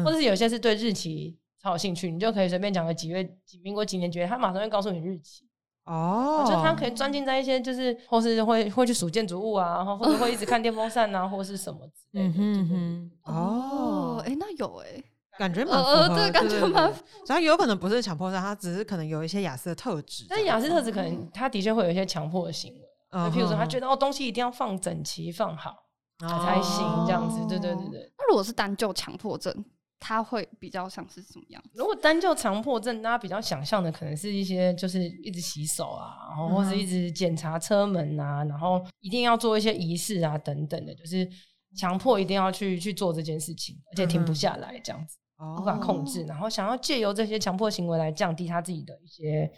[0.05, 1.39] 或者是有些是对日期。
[1.63, 5.45] 超有兴趣，你就可以随便讲个几月几民国几年几月，他马上会告诉你日期。
[5.85, 12.35] 哦，就他可以钻进在一些，就是或是会会去数建筑物啊，然后或者会一直看电风扇啊，或是什么之类的。
[12.37, 15.03] 嗯哼，哦，哎，那有哎，
[15.37, 16.93] 感觉蛮呃，对，感觉蛮。
[17.27, 20.27] 然后有可能不是强迫症，他只是可能有一些雅思的特质。
[20.29, 22.81] 但雅思特质可能他的确会有一些强迫的行为，
[23.13, 25.75] 就譬如说他觉得哦东西一定要放整齐放好
[26.21, 27.41] 才行这样子。
[27.49, 28.13] 对对对对。
[28.17, 29.53] 那如果是单就强迫症？
[30.01, 31.63] 他会比较像是什么样？
[31.75, 41.29] 如果单就强迫症，大家比较想象的可能是一些就是一直洗手啊，然后或者一直检查车门啊，然后一定要做一些仪式啊等等的，就是
[41.77, 45.19] 强迫一定要去去做这件事情，而且停不下来这样子，
[45.61, 49.49] 无法控制，然后想要借由这些强迫行为来降低他自己的一些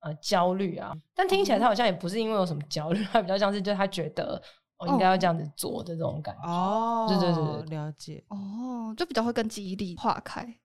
[0.00, 0.92] 呃焦虑啊。
[1.14, 4.42] 但听起来他好像也不是因为有什么焦虑，他比较像是就他觉得。
[4.88, 6.48] 应该要这样子做的这种感觉。
[6.48, 8.24] 哦，对对对，了解。
[8.28, 10.56] 哦，就比较会跟记忆力化开，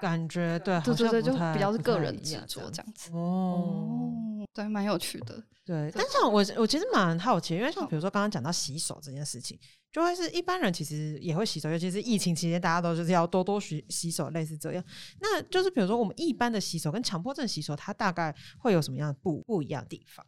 [0.00, 3.10] 感觉对，对对对，就比较是个人执着这样子。
[3.12, 4.12] 哦，
[4.52, 5.90] 对，蛮有趣的，对。
[5.94, 9.58] 但像我我其实蛮好奇，因为像比如说刚刚讲到洗手这件事情，
[9.92, 14.84] 就会是一般人其实也会洗手，尤其是疫情期间，大家都就是要多多洗洗手，类似这样。
[15.20, 20.24] 那就是比如说我们一般的洗手跟强迫症洗手，它大概会有什么样的不不一样的地方？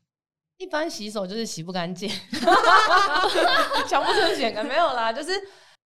[0.59, 2.11] 一般洗手就是洗不干净，
[3.89, 5.31] 强迫症洗干没有啦，就是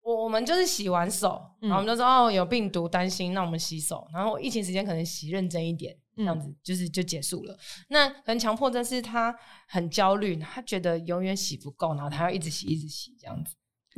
[0.03, 7.55] 我我们就是洗完手，然后我们就说哦有病毒担心，那我们洗手，然后疫情时间可能洗认真一点，这样子就是就结束了。
[7.89, 9.35] 那可能强迫症是他
[9.69, 13.55] 很焦虑，他觉得永远洗不够，然后他要一直洗一直洗这样子。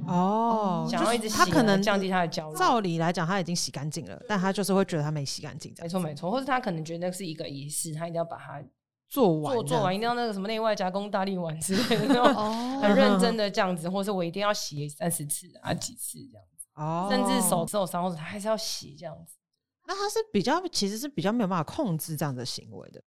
[0.08, 2.58] 哦，想要一直洗，他可能降低他的焦虑。
[2.58, 5.72] 照理来讲，他已经洗干净了，但他就是会觉得他没洗干净。
[5.80, 8.60] 没错没错，或者他可能觉得那是一个仪式，他一定要把它。
[9.14, 12.34] 做完做做完一定要那个什么内外加工大力丸之类的那种，
[12.82, 19.36] 很认真的这样子，或者我一定要洗三十次啊几次这样子，哦，甚至手受伤或者他还是要洗这样子。
[19.86, 23.00] 那他是比较其实是比较没有办法控制这样的行为的，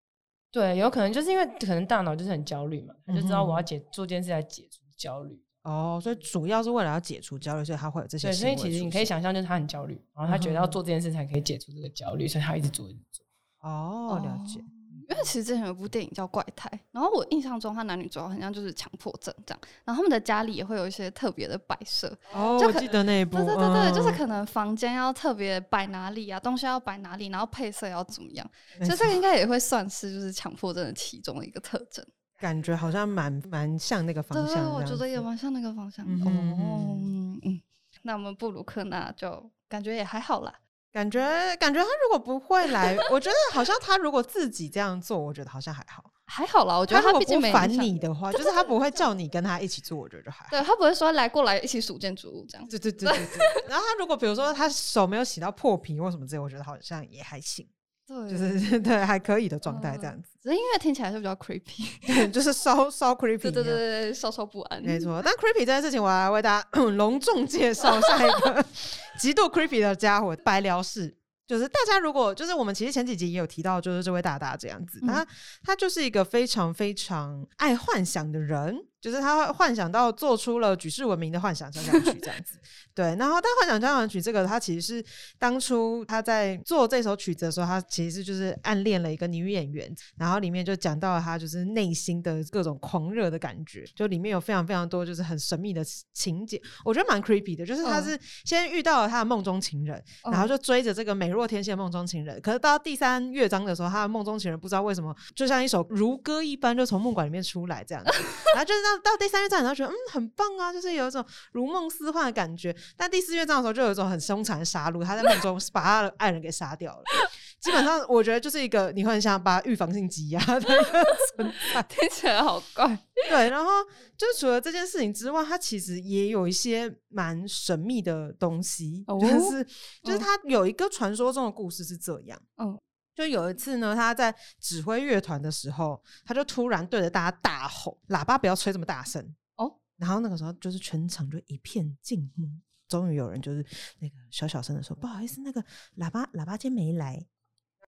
[0.50, 5.44] 对，有可能就是因为可能大脑就是很焦虑嘛，他就知道我要解做件事来解除焦虑。
[5.64, 8.30] 哦，所以主要是为了要解除焦虑，所以他会有这些。
[8.30, 13.26] 对，所以其实你可以想象，就是他很焦虑，然后他觉得要做这件事才可以解除这个焦虑，所以他一直做一直做。
[13.60, 14.64] 哦，了解。
[15.10, 22.14] 因为其实之前有部电影叫《怪胎》，然后我印象中他男女主要好像就是强迫症这样，然后他们的家里也会有一些特别的摆设。
[22.34, 23.38] 哦，我记得那一部。
[23.38, 28.46] 对对对对，就是可能房间要特别摆哪里啊，东西要摆哪里，然后配色要怎么样，
[28.80, 32.06] 所以这个应该也会算是就是强迫症的其中的一个特征。
[32.38, 34.56] 感觉好像蛮蛮像那个方向。
[34.56, 36.06] 对，我觉得也蛮像那个方向。
[36.06, 37.00] 哦，
[37.44, 37.62] 嗯，
[38.04, 40.54] 那我们布鲁克纳就感觉也还好啦。
[40.98, 46.76] 感觉感觉他如果不会来，我觉得好像他如果自己这样做，我觉得好像还好，还好啦。
[46.76, 50.48] 我觉得他毕竟没烦你的话，就是他不会叫你跟他一起做，我觉得还好。
[50.50, 52.68] 对他不会说来过来一起数建筑物这样。
[52.68, 53.38] 对对对对对。
[53.70, 57.70] 然后他如果比如说他手没有洗到破皮或什么之类，我觉得好像也还行。
[58.08, 60.30] 对，就是 对还可以的状态这样子。
[60.42, 63.38] 只是音乐听起来是比较 creepy， 对，就是稍稍 creepy。
[63.38, 64.82] 对对对对，稍稍不安。
[64.82, 68.66] 没错，但 creepy 这件事情，我来为大家 隆重介绍下一个
[69.20, 71.18] 极度 creepy 的家伙——白辽士。
[71.46, 75.26] 就是大家如果就是我们其实前几集也有提到，就是这位大大这样子，他
[75.64, 78.87] 他就是一个非常非常爱幻想的人。
[79.00, 82.58] 就是他幻想到做出了举世闻名的幻想交响曲这样子，
[82.96, 83.16] 对。
[83.16, 85.06] 然后，但幻想交响曲这个，他其实是
[85.38, 89.94] 当初他在做这首曲子的时候，他其实就是暗恋了一个女演员。
[90.18, 97.64] 然后里面就讲到了他就是内心的各种狂热的感觉，就里面有非常非常多就是很神秘的情节，我觉得蛮 creepy 的。
[97.64, 102.42] 就是他是先遇到了他的梦中情人，然后就追着这个美若天仙梦中情人。
[102.42, 108.12] 可是到第三乐章的时候，他的梦中情人不知道为什么就像一首如歌一般，就从梦馆里面出来这样子，
[108.56, 108.87] 然后就是。
[108.96, 112.76] 到到第三乐章，然后觉得嗯很棒啊，就是有一种如梦似幻的感觉。
[112.96, 117.04] 但第四乐章的时候，就有一种很凶残的杀戮，他在梦中把他的爱人给杀掉了。
[117.60, 121.04] 基本上，我觉得就是一个你会很想把预防性挤压的一个
[121.36, 122.88] 存在， 听起来好怪。
[123.30, 123.72] 对，然后
[124.16, 129.64] 就除了这件事情之外，它其实也有一些蛮神秘的东西，就是
[130.04, 132.80] 就是他有一个传说中的故事是这样，嗯。
[133.18, 142.48] 就有一次呢，他在指挥乐团的时候，他就突然对着大家大吼：“喇叭不要吹这么大声哦！”然后那个时候就是全场就一片静默，
[142.88, 143.66] 终于有人就是
[144.02, 145.60] 那个小小声的说：“不好意思，那个
[145.98, 147.26] 喇叭喇叭今天没来。”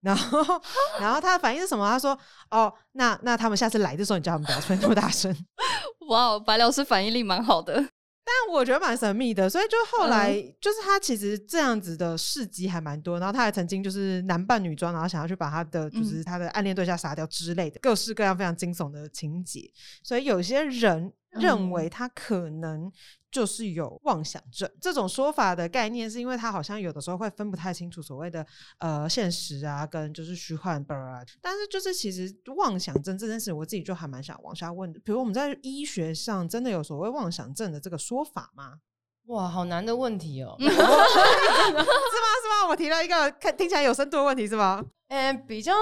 [0.02, 0.40] 然后
[0.98, 1.88] 然后他的反应是什么？
[1.88, 2.18] 他说
[2.50, 5.32] ：“哦，那那他们下次来的时候，你叫他们不要吹那么大声。”
[6.10, 7.88] 哇，白老师反应力蛮好的。
[8.30, 19.68] 但我觉得蛮神秘的，所以就后来就是他其实这样子的事迹还蛮多，然后他还曾经就是男扮女装，然后想要去把他的就是他的暗恋对象杀掉之类的，各式各样非常惊悚的情节，
[20.04, 22.90] 所以有些人认为他可能。
[23.32, 28.44] 就是有妄想症这种说法的概念，是因为他好像有的时候会分不太清楚所谓的
[28.78, 30.84] 呃现实啊，跟就是虚幻。
[31.40, 34.98] 但是就是其实妄想症这件事，我自己就还蛮想往下问的。
[35.04, 38.80] 比如我们在医学上真的有所谓妄想症的这个说法吗？
[39.26, 40.56] 哇，好难的问题哦！
[40.58, 40.72] 是吗？
[40.82, 42.68] 是吗？
[42.68, 44.84] 我提了一个看听起来有深度的问题，是吗？
[45.06, 45.72] 嗯，比较。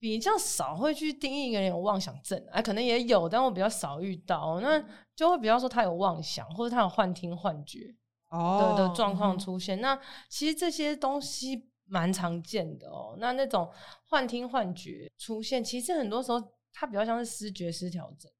[0.00, 4.82] 比较少会去定义一个人有妄想症，哎，可能也有，但我比较少遇到，那
[5.14, 7.94] 就会比较说他有妄想，或者他有幻听幻觉
[8.30, 9.78] 的的状况出现。
[9.82, 13.14] 那其实这些东西蛮常见的哦。
[13.18, 13.70] 那那种
[14.08, 18.32] 幻听幻觉出现，其实很多时候它比较像是视觉失调症。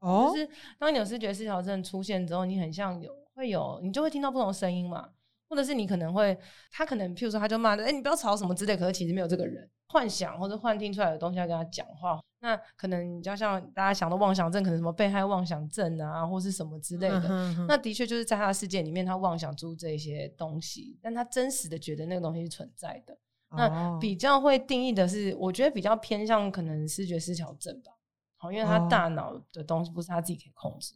[0.00, 0.46] 哦，就是
[0.78, 5.08] 当你有视觉失调症出现之后，你很像有会有，你就会听到不同声音嘛。
[5.48, 6.36] 或者是你可能会，
[6.70, 23.16] 他可能譬如说他就骂的，哎，你不要吵什么之类，可是其实没有这个人幻想或者幻听出来的东西要跟他讲话，那可能你就像大家想的妄想症，可能什么被害妄想症啊，或是什么之类的，那的确就是在他的世界里面，他妄想出这些东西，但他真实的觉得那个东西是存在的。
[23.50, 27.92] 那比较会定义的是，我觉得比较偏向可能视觉失调症吧，
[28.36, 30.94] 好，因为他大脑的东西不是他自己可以控制。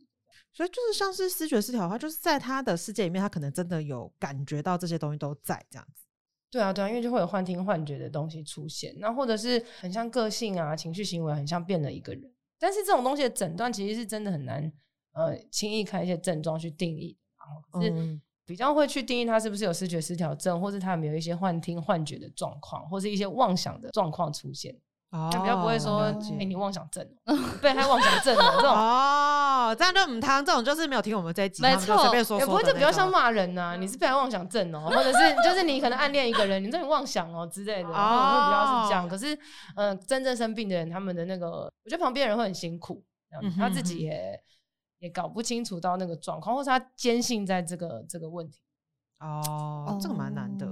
[0.53, 6.05] 所以就是像是视觉失调的话，就是在他的世界里面，他可能真的有感觉到这些东西都在这样子。
[6.51, 12.33] 对啊，对啊，因为就会有幻听幻觉的东西出现，那或者是很像个性啊、情绪行为很像变了一个人。
[12.59, 14.73] 但是这种东西的诊断其实是真的很难，
[15.13, 17.17] 呃，轻易看一些症状去定义。
[17.39, 24.77] 然后是比较会去定义他是不是有视觉失调症，或是他有没有一些幻听幻觉的状况，或是一些妄想的状况出现。
[25.11, 26.03] 哦，比较不会说，
[26.39, 27.05] 哎，你妄想症，
[27.61, 39.09] 被害妄想症这种哦，这样就唔汤，这种就是没有听我们这一集，没错，随便说说，也不会就比较像骂人呐，你是被害妄想症哦，或者是就是你可能暗恋一个人，你这种妄想哦之类的，会比较是这样。
[39.09, 39.37] 可是，
[39.75, 43.05] 嗯，真正生病的人，他们的那个，我觉得旁边人会很辛苦，
[43.59, 44.41] 他自己也
[45.01, 48.61] 也搞不清楚到那个状况，或是他坚信在这个这个问题。
[49.19, 50.67] 哦，这个蛮难的。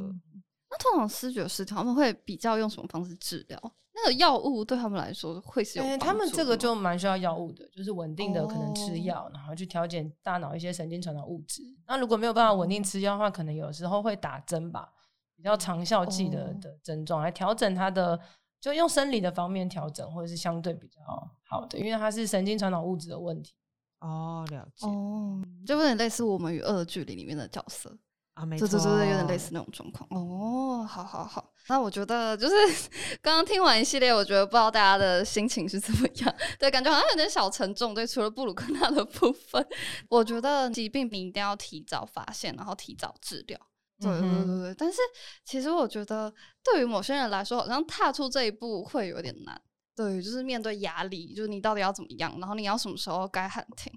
[0.70, 3.60] 那通常视觉失调，他们会比较用什么方式治疗？
[4.00, 11.62] 那个药物对他们来说会是有他们这个就蛮需要药物的，就是稳定的可能吃药，然后去调节大脑一些神经传导物质。
[11.86, 14.92] 那如果没有办法稳定吃药的话，可能有时候会打针吧，
[15.36, 18.18] 比较长效剂的的症状来调整它的，
[18.60, 21.00] 就用生理的方面调整，或者是相对比较
[21.48, 23.54] 好的，因为它是神经传导物质的问题。
[24.00, 24.86] 哦，了解。
[24.86, 27.96] 哦，就有点类似我们与恶的距离里面的角色。
[28.34, 30.08] 啊，没错，对对对，有点类似那种状况。
[30.10, 32.54] 哦，好好好，那我觉得就是
[33.20, 36.34] 刚刚听完一系列，我觉得不知道大家的心情是怎么样。
[36.58, 37.94] 对，感觉好像有点小沉重。
[37.94, 39.66] 对，除了布鲁克纳的部分，
[40.08, 43.58] 我觉得疾病你一定要提早发现，然后提早治疗。
[44.00, 44.74] 对对对对。
[44.78, 44.98] 但是
[45.44, 46.32] 其实我觉得，
[46.64, 49.60] 对于某些人来说，好像踏出这一步会有点难。
[49.94, 53.92] 对，就是面对压力，就是你到底要怎么样，然后你要什么时候该喊停。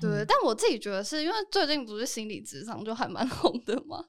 [0.00, 4.04] 对，但我自己觉得是因为最近不是心理智商就还蛮 红的嘛，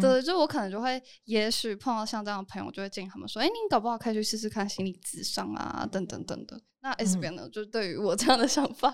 [0.00, 6.60] 对，就我可能就会，也许碰到像这样的朋友，就会建议他们说，哎，你搞不好可以去试试看心理智商啊，等等等等。
[6.82, 7.48] 那 S 边呢？
[7.48, 8.92] 就对于我这样的想法，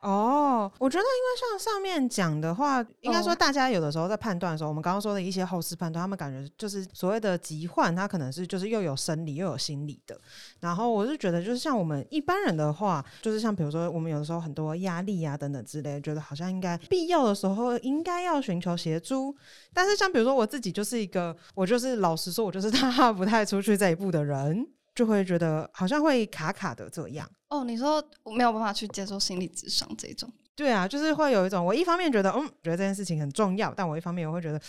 [0.00, 10.18] 哦，我觉得因为像上面讲的话，应该说大家有的时候在判断的时候，我们刚刚说的一些后事判断，他们感觉就是所谓的疾患，它可能是就是又有生理又有心理的。
[10.60, 19.36] 然后我是觉得，就是像我们一般人的话，就是像比如说我们有的时候很多压力啊等等之类，觉得好像应该必要的时候应该要寻求协助。
[19.74, 24.66] 但是像比如说我自己就是一个，我就是老实说，我就是 踏不太出去这一步的人。
[24.94, 27.64] 就会觉得好像会卡卡的这样哦。
[27.64, 30.30] 你说我没有办法去接受心理智商这种？
[30.56, 34.60] 对啊，就是会有一种，我一方面觉得嗯，觉得这件事情很重要，但我一方面我会觉得，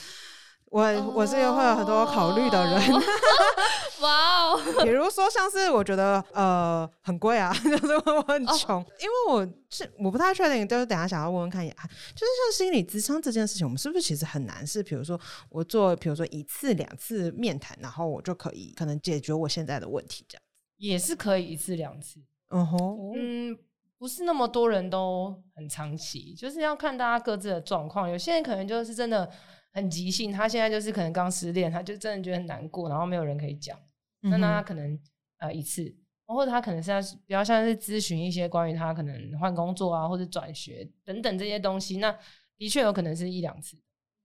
[0.66, 0.82] 我
[1.14, 2.82] 我是会有很多考虑的人。
[4.02, 14.66] 哇哦， 比如说像是我觉得呃很贵啊， 就是我很穷，因为我是我不太确定，就是等下想要问问看也，就是像心理咨商这件事情，我们是不是其实很难？
[14.66, 20.42] 是比如说我做，比如说一次两次面谈，然后我就可以可能解决我现在的问题，这样
[20.78, 22.20] 也是可以一次两次。
[22.50, 23.58] 嗯哼，嗯，
[23.98, 28.10] 不是那么多人都很长期，就是要看大家各自的状况。
[28.10, 29.30] 有些人可能就是真的
[29.74, 33.78] 很急性，他现在就是可能刚失恋，他就真的觉得很难过，然后没有人可以讲。
[34.22, 35.00] 那那他可能
[35.38, 35.96] 呃一次，
[36.28, 42.16] 或者他可能是要比较像是咨询一些关于他可能换工作啊，或者转学等等这些东西，那
[42.58, 43.78] 的确有可能是一两次。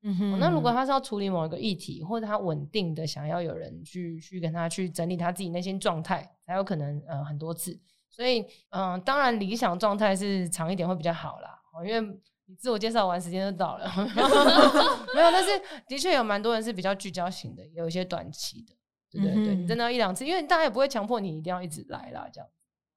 [0.03, 7.77] 嗯哼，那如果他是要处理某一个议题，或者他稳定的想要有人去去跟他去整理他自己内心状态，才有可能呃很多次。
[8.09, 12.01] 所以嗯，当然理想状态是长一点会比较好啦，因为
[12.45, 13.91] 你自我介绍完时间就到了，
[15.13, 15.51] 没有，但是
[15.89, 18.76] 的确有蛮多人是比较聚焦型的，有一些短期的。
[19.17, 22.49] 对对对，你真的要一两次，因为大家也不会强迫你一定要一直来啦，这样。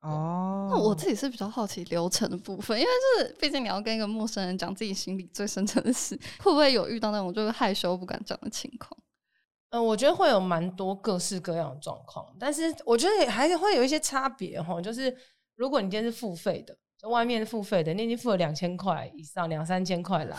[0.02, 8.98] 哦，那我自己是比较好奇流程的部分，因为就是毕竟你要跟一个陌生人讲自己心里最深层的事， 会不会有遇到那种就是害羞不敢讲的情况？
[9.72, 14.82] 嗯，我觉得会有蛮多各式各样的状况，但是我觉得还是会有一些差别哈。
[14.82, 15.14] 就是
[15.58, 20.38] 如果你今天是付费的，就外面付费的，你已经付了两千块以上，两三千块来，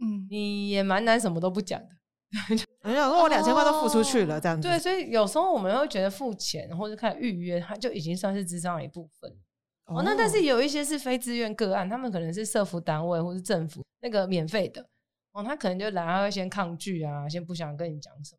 [0.00, 1.88] 嗯，你也蛮难什么都不讲的。
[2.82, 4.68] 我想说，我两千块都付出去了，这样子。
[4.68, 9.30] 对，所以有时候我们会觉得付钱或者开始预约，它就已经算是智商的一部分。
[9.86, 14.80] 哦，那但是有一些是非自愿个案，他们可能是社服单位或是政府那个免费的，
[15.32, 18.38] 哦，他可能就来，他会先抗拒啊，先不想跟你讲什么。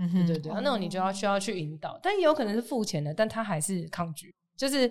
[0.00, 4.90] 嗯哼，对对对，那种你就要需要去引导，但也有可能是付钱的，但他还是抗拒，就是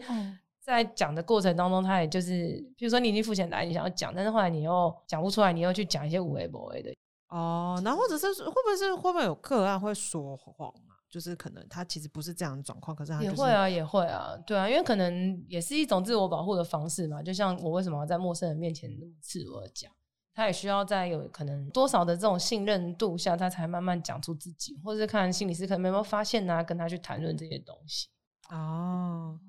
[0.61, 6.93] 在讲的过程当中，他也就是，比如说你已经付钱来，你想要讲，但是后来你又讲不出来，你又去讲一些无为不为的。
[7.29, 10.95] 哦，然后或者是会不会是会不会有个案会说谎啊？
[11.09, 17.23] 就是可能他其实不是这样的状况，可是他也会啊，也会啊，对啊，因为可能也是一种自我保护的方式嘛。
[17.23, 19.91] 就像我为什么要在陌生人面前那么赤裸的讲，
[20.33, 28.09] 他也需要在有可能多少的这种信任度下，他才慢慢讲出自己，或者是看心理师可能有没有发现呢，跟他去谈论这些东西。
[28.49, 29.39] 哦。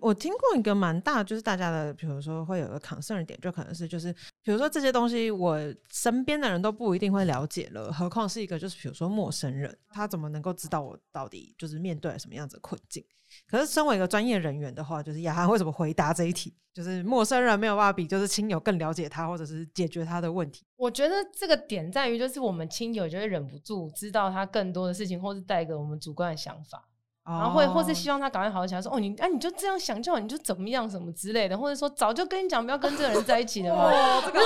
[0.00, 4.12] 我听过一个蛮大，就是大家的，比如说会有个 concern 点，就可能是就是，
[4.42, 5.58] 比如说这些东西我
[5.90, 13.04] 身边的人都不一定会了解了，何况是一个就是比如说陌生人，他怎么能够知道我到底就是面对什么样子的困境？
[13.46, 16.54] 可是身为一个专业人员的话，就是雅涵会怎么回答这一题？
[16.74, 20.64] 就是陌生人没有办法比就是亲友更了解他，或者是解决他的问题。
[20.76, 26.88] 我觉得这个点在于，就是我们亲友就会忍不住知道他更多的事情，或是带给我们主观的想法。
[27.24, 33.88] 然后会，或是希望他赶快好好想说，哦，你啊，你就这样想就好，你就怎么样什么之类的，或者说早就跟你讲不要跟这个人在一起了嘛。
[34.24, 34.40] 这个，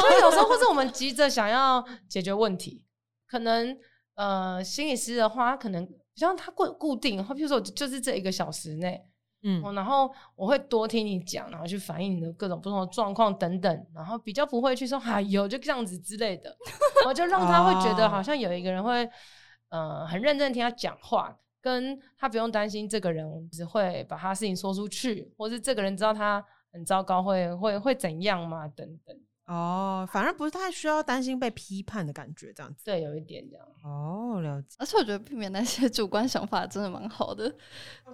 [0.00, 2.82] 所以有时候或者我们急着想要解决问题，
[3.28, 3.78] 可能
[4.16, 9.00] 呃心理师的话，可能像他固固定，然后比如说就是这一个小时内，
[9.44, 16.56] 嗯，然后我会多听你讲，然后去反映你的各种不同的状况等等，然后比较不会去说哎呦就这样子之类的，
[17.06, 19.08] 我就让他会觉得好像有一个人会
[19.68, 21.36] 呃很认真听他讲话。
[21.64, 28.68] 跟他不用担心这个人只会把他事情说出去，或是这个人知道他很糟糕会会会怎样吗？
[28.68, 29.16] 等等。
[29.46, 32.82] 哦，反而不是太需要担心被批判的感觉，这样子。
[32.84, 33.66] 对，有一点这样。
[33.82, 34.76] 哦，了解。
[34.78, 37.46] 而且我觉得避免那些主观想法真的蛮好的，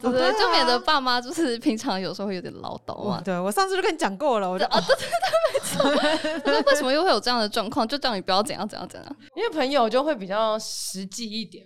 [0.01, 0.33] 对对？
[0.33, 3.21] 就免得爸妈就是平常有时候会有点唠叨嘛。
[3.21, 5.07] 对我上次就跟你讲过了，我就啊，对对
[6.43, 6.63] 对，没错。
[6.71, 7.87] 为什么又会有这样的状况？
[7.87, 9.17] 就叫你不要怎样怎样怎样。
[9.37, 11.65] 因为朋友就会比较实际一点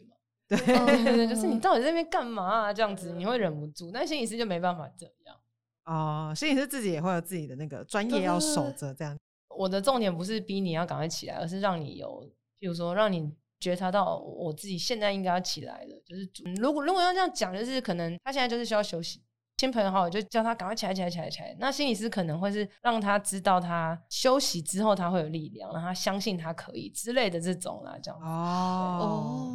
[0.57, 2.73] 就是你到底在那边干嘛啊？
[2.73, 5.37] 这样子你会忍不住，但心理师就没办法这样
[5.85, 6.33] 哦。
[6.35, 9.17] 心理师自己也会有自己的那个专业要守着，这样。
[9.57, 12.29] 我的重点不是逼你要赶快起来，而是让你有，
[12.59, 16.03] 比如说让你觉察到我自己现在应该要起来了。
[16.05, 19.23] 就是如果如果要这样讲，就是可能他现在就是需要休息。
[19.57, 21.57] 亲朋好友就叫他赶快起来，起来，起来，起来。
[21.61, 28.27] 那心理师可能会是让他知道他休息之后他会有力量，让他相信他可以之类的这种啦，这样子。
[28.27, 29.55] 哦，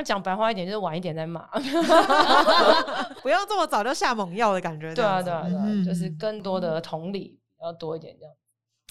[0.00, 1.46] 那讲白话一点就是晚一点再骂，
[3.20, 4.94] 不要这么早就下猛药的感觉。
[4.94, 8.34] 对啊，对啊，对就是更多的同理要多一点这样。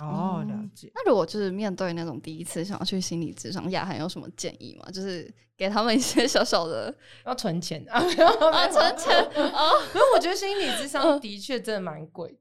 [0.07, 0.91] 哦，了解。
[0.93, 4.91] 那如果就是面对那种第一次想要去心理咨商，亚涵有什么建议吗？
[4.91, 6.93] 就是给他们一些小小的
[7.25, 7.99] 要存钱啊，
[8.69, 9.69] 存钱啊。
[9.95, 12.37] 因为我觉得心理咨商的确真的蛮贵的。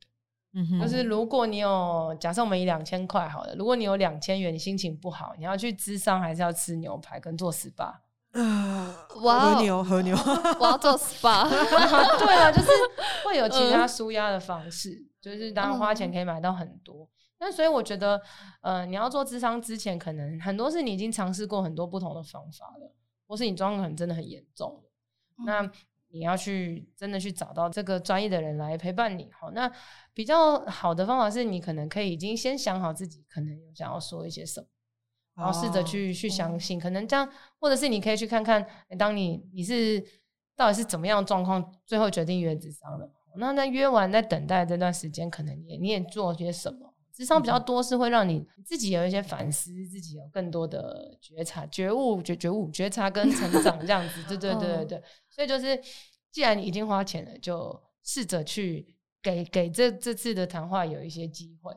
[0.52, 7.94] 嗯哼，就是如果你有假设我们以两千块好了，如果你有两千元，你心情不好，你要去咨商还是要吃牛排跟做 SPA？
[8.40, 10.16] 啊，和牛和牛，
[10.60, 11.48] 我要做 SPA。
[11.48, 12.68] 对啊，就是
[13.24, 17.08] 会有其他舒压的方式，就是当然花钱可以买到很多。
[17.40, 18.20] 那所以我觉得，
[18.62, 22.92] 呃，你要做智商之前，可能很多是你已经尝试过很多不同的方法了，
[23.26, 24.82] 或是你状况可能真的很严重
[25.46, 25.70] 那
[26.10, 29.30] 你要去真的去找到这个专业的人来陪伴你。
[29.38, 29.70] 好，那
[30.12, 34.66] 比较好的方法是你可能可以已经先想好自己可能有想要说一些什么，
[35.38, 37.26] 然后试着去去相信，可能这样，
[37.60, 38.66] 或者是你可以去看看，
[38.98, 40.04] 当你你是
[40.56, 43.08] 到底是怎么样状况，最后决定约智商的。
[43.36, 46.92] 那在约完在等待这段时间，可能你你也做些什么？
[47.12, 54.22] 智商比较多是会让你自己有一些反思，自己有更多的觉察、觉悟、觉觉悟、觉察跟成长这样子。
[54.28, 55.02] 对对对对 对。
[55.28, 55.80] 所以就是，
[56.30, 61.72] 既然你已经花钱了，就试着去给给这这次的谈话有一些机会。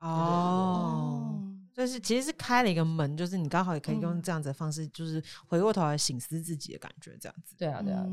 [0.00, 1.47] 哦，
[1.78, 7.54] 就是其实是开了一个门，就是你刚好也可以用这样子的方式，就是回过头来醒思自己的感觉，这样子。
[7.56, 8.04] 对啊，对啊。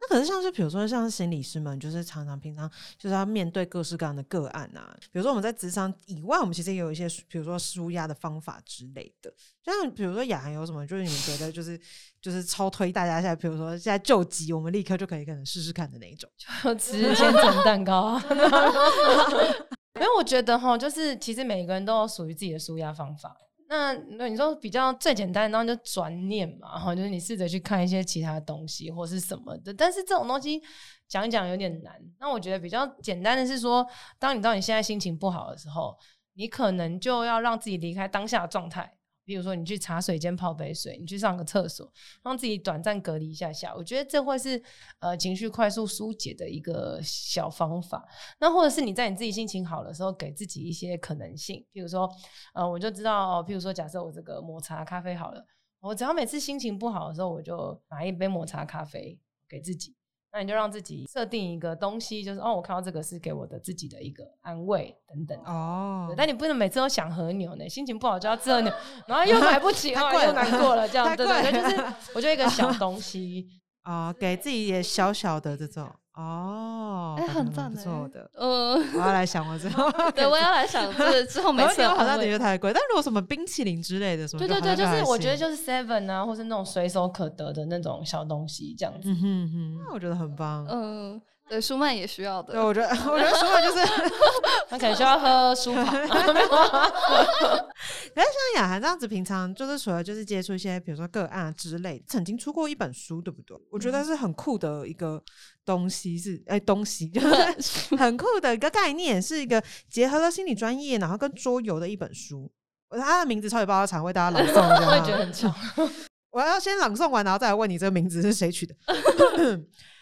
[0.00, 2.68] 那可是像是比如说像心理师们，就是常常平常
[2.98, 4.92] 就是要面对各式各样的个案啊。
[5.12, 9.32] 比如说我们在职场以外，我们其实也有一些，比如说舒压的方法之类的。
[9.64, 11.80] 像比如说雅涵有什么，就是你们觉得就是
[12.20, 16.28] 就是超推大家现在，比如说现在救急，我们立刻就可以可能试试看的那一种，
[16.64, 18.24] 就吃千层蛋糕啊。
[20.00, 23.36] 因为我觉得哈，就是其实每个人都有属于自己的舒压方法。
[23.68, 29.72] 那那你说比较最简单，然后就转念嘛，哈，就是你试着去看一些其他东西或是什么的。
[29.72, 30.62] 但是这种东西
[31.08, 31.94] 讲一讲有点难。
[32.20, 33.86] 那我觉得比较简单的是说，
[34.18, 35.96] 当你知道你现在心情不好的时候，
[36.34, 38.98] 你可能就要让自己离开当下的状态。
[39.24, 41.90] 比如说，你去茶水间泡杯水，你去上个厕所，
[42.22, 43.74] 让自己短暂隔离一下下。
[43.74, 44.62] 我觉得这会是
[45.00, 48.06] 呃情绪快速疏解的一个小方法。
[48.38, 51.64] 那或者是你在你自己心情好的时候，给自己一些可能性。
[51.72, 52.08] 比如说，
[52.54, 55.44] 呃，我就知道，比如说，假设我这个抹茶咖啡好了，
[55.80, 59.18] 我只要每次心情不好的时候，我就拿一杯抹茶咖啡
[59.48, 59.96] 给自己。
[60.34, 66.12] 那你就让自己设定一个东西，就是哦，我看到这个是给我的自己的一个安慰等等哦。
[66.16, 68.72] 但你不能每次都想和牛呢，心情不好就要吃和牛，
[69.06, 71.84] 然后又买不起，又难过了，这样对对对，就是
[72.16, 73.48] 我就一个小东西
[73.82, 75.88] 啊， 给自己也小小的这种。
[76.14, 91.20] 哦，哎，很赞的，呃，我要来想我之后， 对，我要来想这之后每次好像感觉太贵，但如果什么冰淇淋之类的什么，对对对，就是我觉得就是 seven 啊，或是那种随手可得的那种小东西这样子，嗯哼哼，那我觉得很棒，嗯。
[91.48, 92.54] 对，舒曼也需要的。
[92.54, 93.86] 对，我觉得，我觉得舒曼就是
[94.68, 95.92] 他可能需要喝舒跑。
[95.92, 96.48] 没有。
[96.48, 103.56] 可是像雅涵这样子，平常就是除了就是接触一些，比如说个案之类，曾经出过一本书，对不对？
[103.70, 105.22] 我觉得是很酷的一个
[105.64, 112.50] 东西，是哎，东西 就是很酷的一个概念，是一个结合了心理专业，然后跟桌游的一本书。
[112.90, 115.52] 它的名字超级爆常为大家朗诵，我也觉得很长。
[116.30, 118.74] 我要先朗诵完，然后再来问你这个名字是谁取的。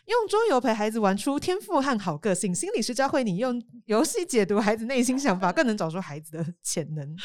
[0.06, 7.16] 用桌游陪孩子玩出天赋和好个性，心理师教会你用游戏解读孩子内心想法，更能找出孩子的潜能。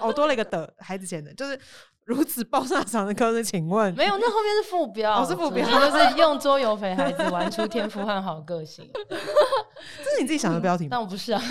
[0.00, 1.58] 哦，多了一个的孩子潜能，就是。
[2.04, 4.16] 如此爆炸长的歌词，请问没有？
[4.18, 8.86] 那后面是副标，哦，是副标，就是用桌游陪孩子玩出天赋和好个性。
[9.08, 10.88] 这是你自己想的标题吗？
[10.90, 11.40] 但我不是啊。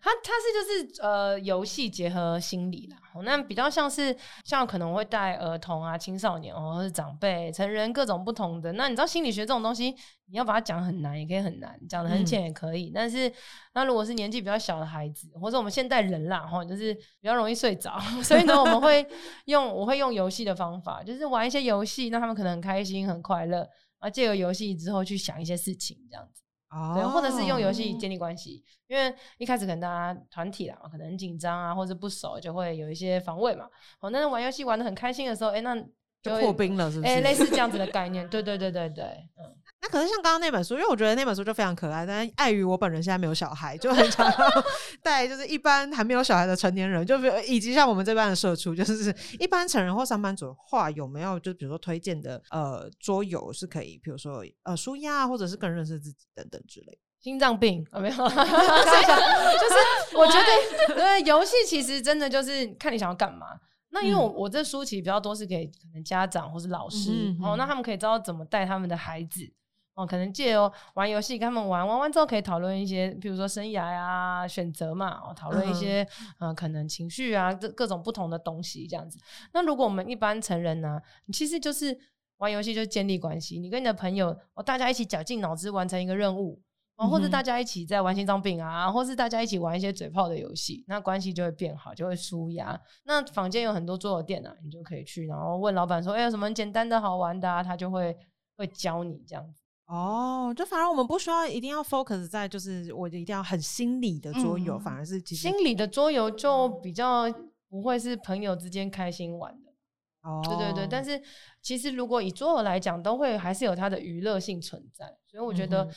[0.00, 2.96] 他他是就是呃，游戏结合心理啦。
[3.24, 8.72] 那比较像是像可能会带儿童啊、青少年或者是长辈、成人各种不同的。
[8.74, 9.92] 那你知道心理学这种东西？
[10.30, 12.92] 你要把它讲很难，也可以很难；讲的很浅也可以。
[12.94, 13.32] 但是，
[13.78, 19.06] 那如果是年纪比较小的孩子，或者我们现代人啦，哈，就是比较容易睡着， 所以呢，我们会
[19.46, 23.68] 用我会用游戏的方法，就是玩一些游戏，那他们可能很开心、很快乐，
[24.00, 26.42] 啊，借由游戏之后去想一些事情，这样子。
[26.70, 27.10] 哦。
[27.14, 33.66] 或者是用游戏建立关系，因为一开始可能大家团体啦，可能很紧张啊，或者不熟，就会有一些防卫嘛。
[34.00, 35.76] 哦，那玩游戏玩的很开心的时候，哎，那
[36.22, 37.12] 就破冰了，是不是？
[37.12, 38.28] 哎，类似这样子的概念。
[38.28, 39.04] 对对对对对，
[39.38, 39.54] 嗯。
[39.88, 44.36] 那可能像刚刚那本书，因为我觉得那本书就非常可爱，但是碍于我本人现在没有小孩，就很想要
[45.02, 56.98] 带就是一般还没有小孩的成年人，就比如以及像我们这班的社畜，就是一般成人或上班族的话，有没有就比如说推荐的呃桌游是可以，比如说呃舒压或者是更认识自己等等之类。
[57.20, 63.46] 心脏病啊没有， 就是我觉得 对游戏其实真的就是看你想要干嘛。
[63.90, 69.50] 那因为我我这书其实比较多是给可能家长或是老师哦，那他们可以知道怎么带他们的孩子。
[69.98, 76.06] 哦，可能借由玩游戏跟他们玩，玩完之后可以讨论一些，比如说生涯呀、选择嘛，哦，讨论一些
[76.38, 79.18] 呃，可能情绪啊，这各种不同的东西这样子。
[79.52, 81.98] 那如果我们一般成人呢，其实就是
[82.36, 83.58] 玩游戏，就建立关系。
[83.58, 86.62] 你跟你的朋友哦，大家一起绞尽脑汁完成一个任务，
[86.94, 92.80] 哦，或者大家一起在玩心脏病啊，或是大家一起玩一些嘴炮的游戏，那关系就会变好，就会舒压。
[93.02, 98.16] 那房间有很多桌游店啊，你就可以去，然后问老板说，哎，有什么简单的好玩的，啊他就会
[98.56, 99.62] 会教你这样子。
[99.88, 107.24] 哦，就反而我们不需要一定要 focus 在就是我一定要很心理的桌游，反而是其实心理的桌游就比较
[107.70, 109.72] 不会是朋友之间开心玩的。
[110.20, 110.86] 哦，对对对。
[110.86, 111.18] 但是
[111.62, 115.88] 其实如果以桌游来讲，都会还是有它的娱乐性存在，所以我觉得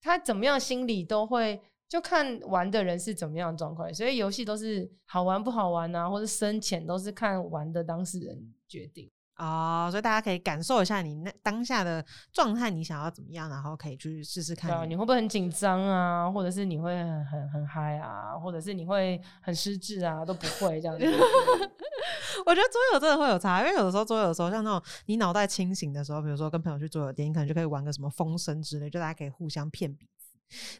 [0.00, 9.10] 他怎么样心理都会就看玩的人是怎么样的状况，所以游戏都是好玩不好玩啊，或者深浅都是看玩的当事人决定。
[9.36, 14.88] 哦，所以大家可以感受一下你那当下的状态，你想要怎么样，然后可以去试试看。
[14.88, 16.30] 你会不会很紧张啊？
[16.30, 18.38] 或者是你会很很很嗨啊？
[18.38, 20.24] 或者是你会很失智啊？
[20.24, 21.04] 都不会这样子。
[22.44, 30.08] 我觉得桌游真的会有差，因为有的时候桌游的时候，像那种你脑袋清醒的时候，比如说跟朋友去桌游店，你可能就可以玩个什么风声之类，就大家可以互相骗比。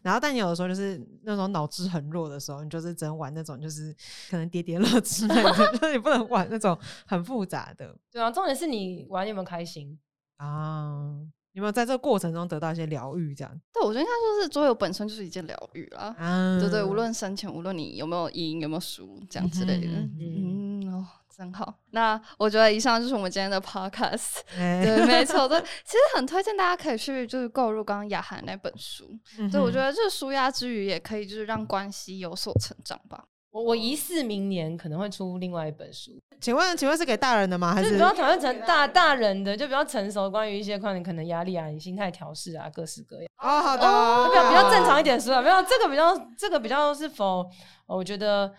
[0.02, 3.94] 然后，但你有的时候就是那种脑子很弱的时候，你就是只能玩那种就是
[4.30, 7.96] 可能叠叠乐之类的， 就是你不能玩那种很复杂的。
[8.10, 9.98] 对啊，重点是你玩有没有开心
[10.36, 11.18] 啊？
[11.52, 13.34] 有没有在这个过程中得到一些疗愈？
[13.34, 13.60] 这样？
[13.74, 16.14] 对，我觉得应该说是桌游本身就是一件疗愈啦。
[16.18, 19.88] 啊，对对，无论深浅，无论你有没有赢，有没有输，这样之类的。
[20.18, 21.06] 嗯哦。
[21.34, 24.40] 真好，那我觉得以上就是我们今天的 podcast。
[24.54, 29.08] 对，没错，对， 其实很推荐大家可以去就是购入刚刚雅涵那本书。
[29.50, 33.24] 对，我觉得这舒压之余，也可以就是让关系有所成长吧。
[33.50, 37.74] 我我疑似明年可能会出另外一本书，请问请问是给大人的吗？
[37.74, 43.26] 还是比较讨论成大大人的，就比较成熟，关于一些关于可能压力啊、你心态调试啊，各式各样。
[43.42, 47.46] 哦，好的，比较比较正常一点书啊，没有这个比较这个比较是否
[47.86, 48.52] 我觉得。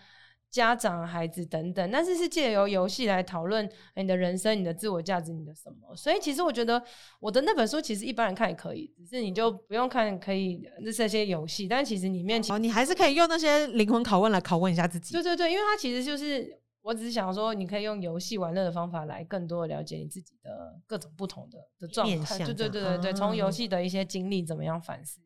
[0.54, 5.96] 家长、孩子等等，但是是借由游戏来讨论你的人生、你的自我价值、你的什么。
[5.96, 6.80] 所以其实我觉得
[7.18, 15.12] 我的那本书其实一般人看也可以，只是你就不用看，可以那这些游戏，但其实里面哦，你还是可以用那些灵魂拷问来拷问一下自己。
[15.12, 22.38] 对对对，因为它其实就是，我只是想说，你可以用游戏玩乐的方法来更多的了解你自己的各种不同的的状态。
[22.38, 25.18] 对对对对对，从游戏的一些经历怎么样反思。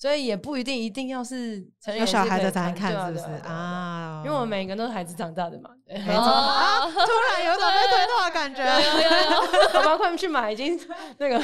[0.00, 1.62] 所以也不一定一定要是
[1.98, 4.22] 有小孩的才能看，是不是啊？
[4.24, 5.68] 因为我们每个人都是孩子长大的嘛。
[5.86, 8.64] 没错啊，突然有种被推动的感觉。
[9.78, 10.80] 好吧，快去买，已经
[11.18, 11.38] 那个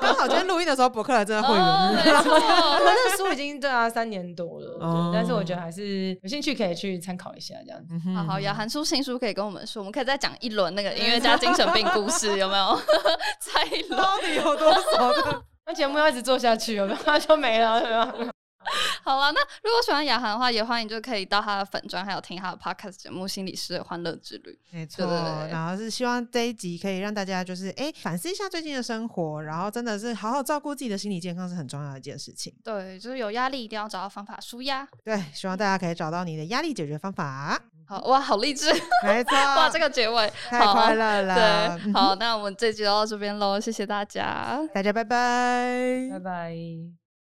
[0.00, 1.94] 刚好今天录音的时候，博客来正在会员。
[1.94, 7.94] 没错，那个书已经对啊三年多了，但是我觉得还是有兴趣可以去参考一下这样子。
[8.16, 12.80] 好好，雅涵出新书可以跟我们说，我们可以再讲一轮那个音乐家精神病故事，有没有？
[13.40, 15.44] 再一轮到底有多少？
[15.66, 18.32] 那节目要一直做下去，有没有就没了，对吧？
[19.02, 24.50] 好了，那如果喜欢雅涵的话，也欢迎就可以到他的粉专，还有听他的 podcast 节目《心理师的欢乐之旅》。
[24.70, 25.06] 没错，
[25.50, 32.54] 然后是希望这一集可以让大家就是哎反思一下最近的生活，然后真的是好好照顾自己的心理健康是很重要的一件事情。
[32.62, 34.86] 对，就是有压力一定要找到方法舒压。
[35.04, 37.60] 对，希望大家可以找到你的压力解决方法。
[37.86, 38.72] 好哇，好励志，
[39.04, 41.78] 没错， 哇，这个结尾太快乐了。
[41.78, 47.03] 对，好，那我们这集就到这边喽，谢谢大家，大家拜拜，拜拜。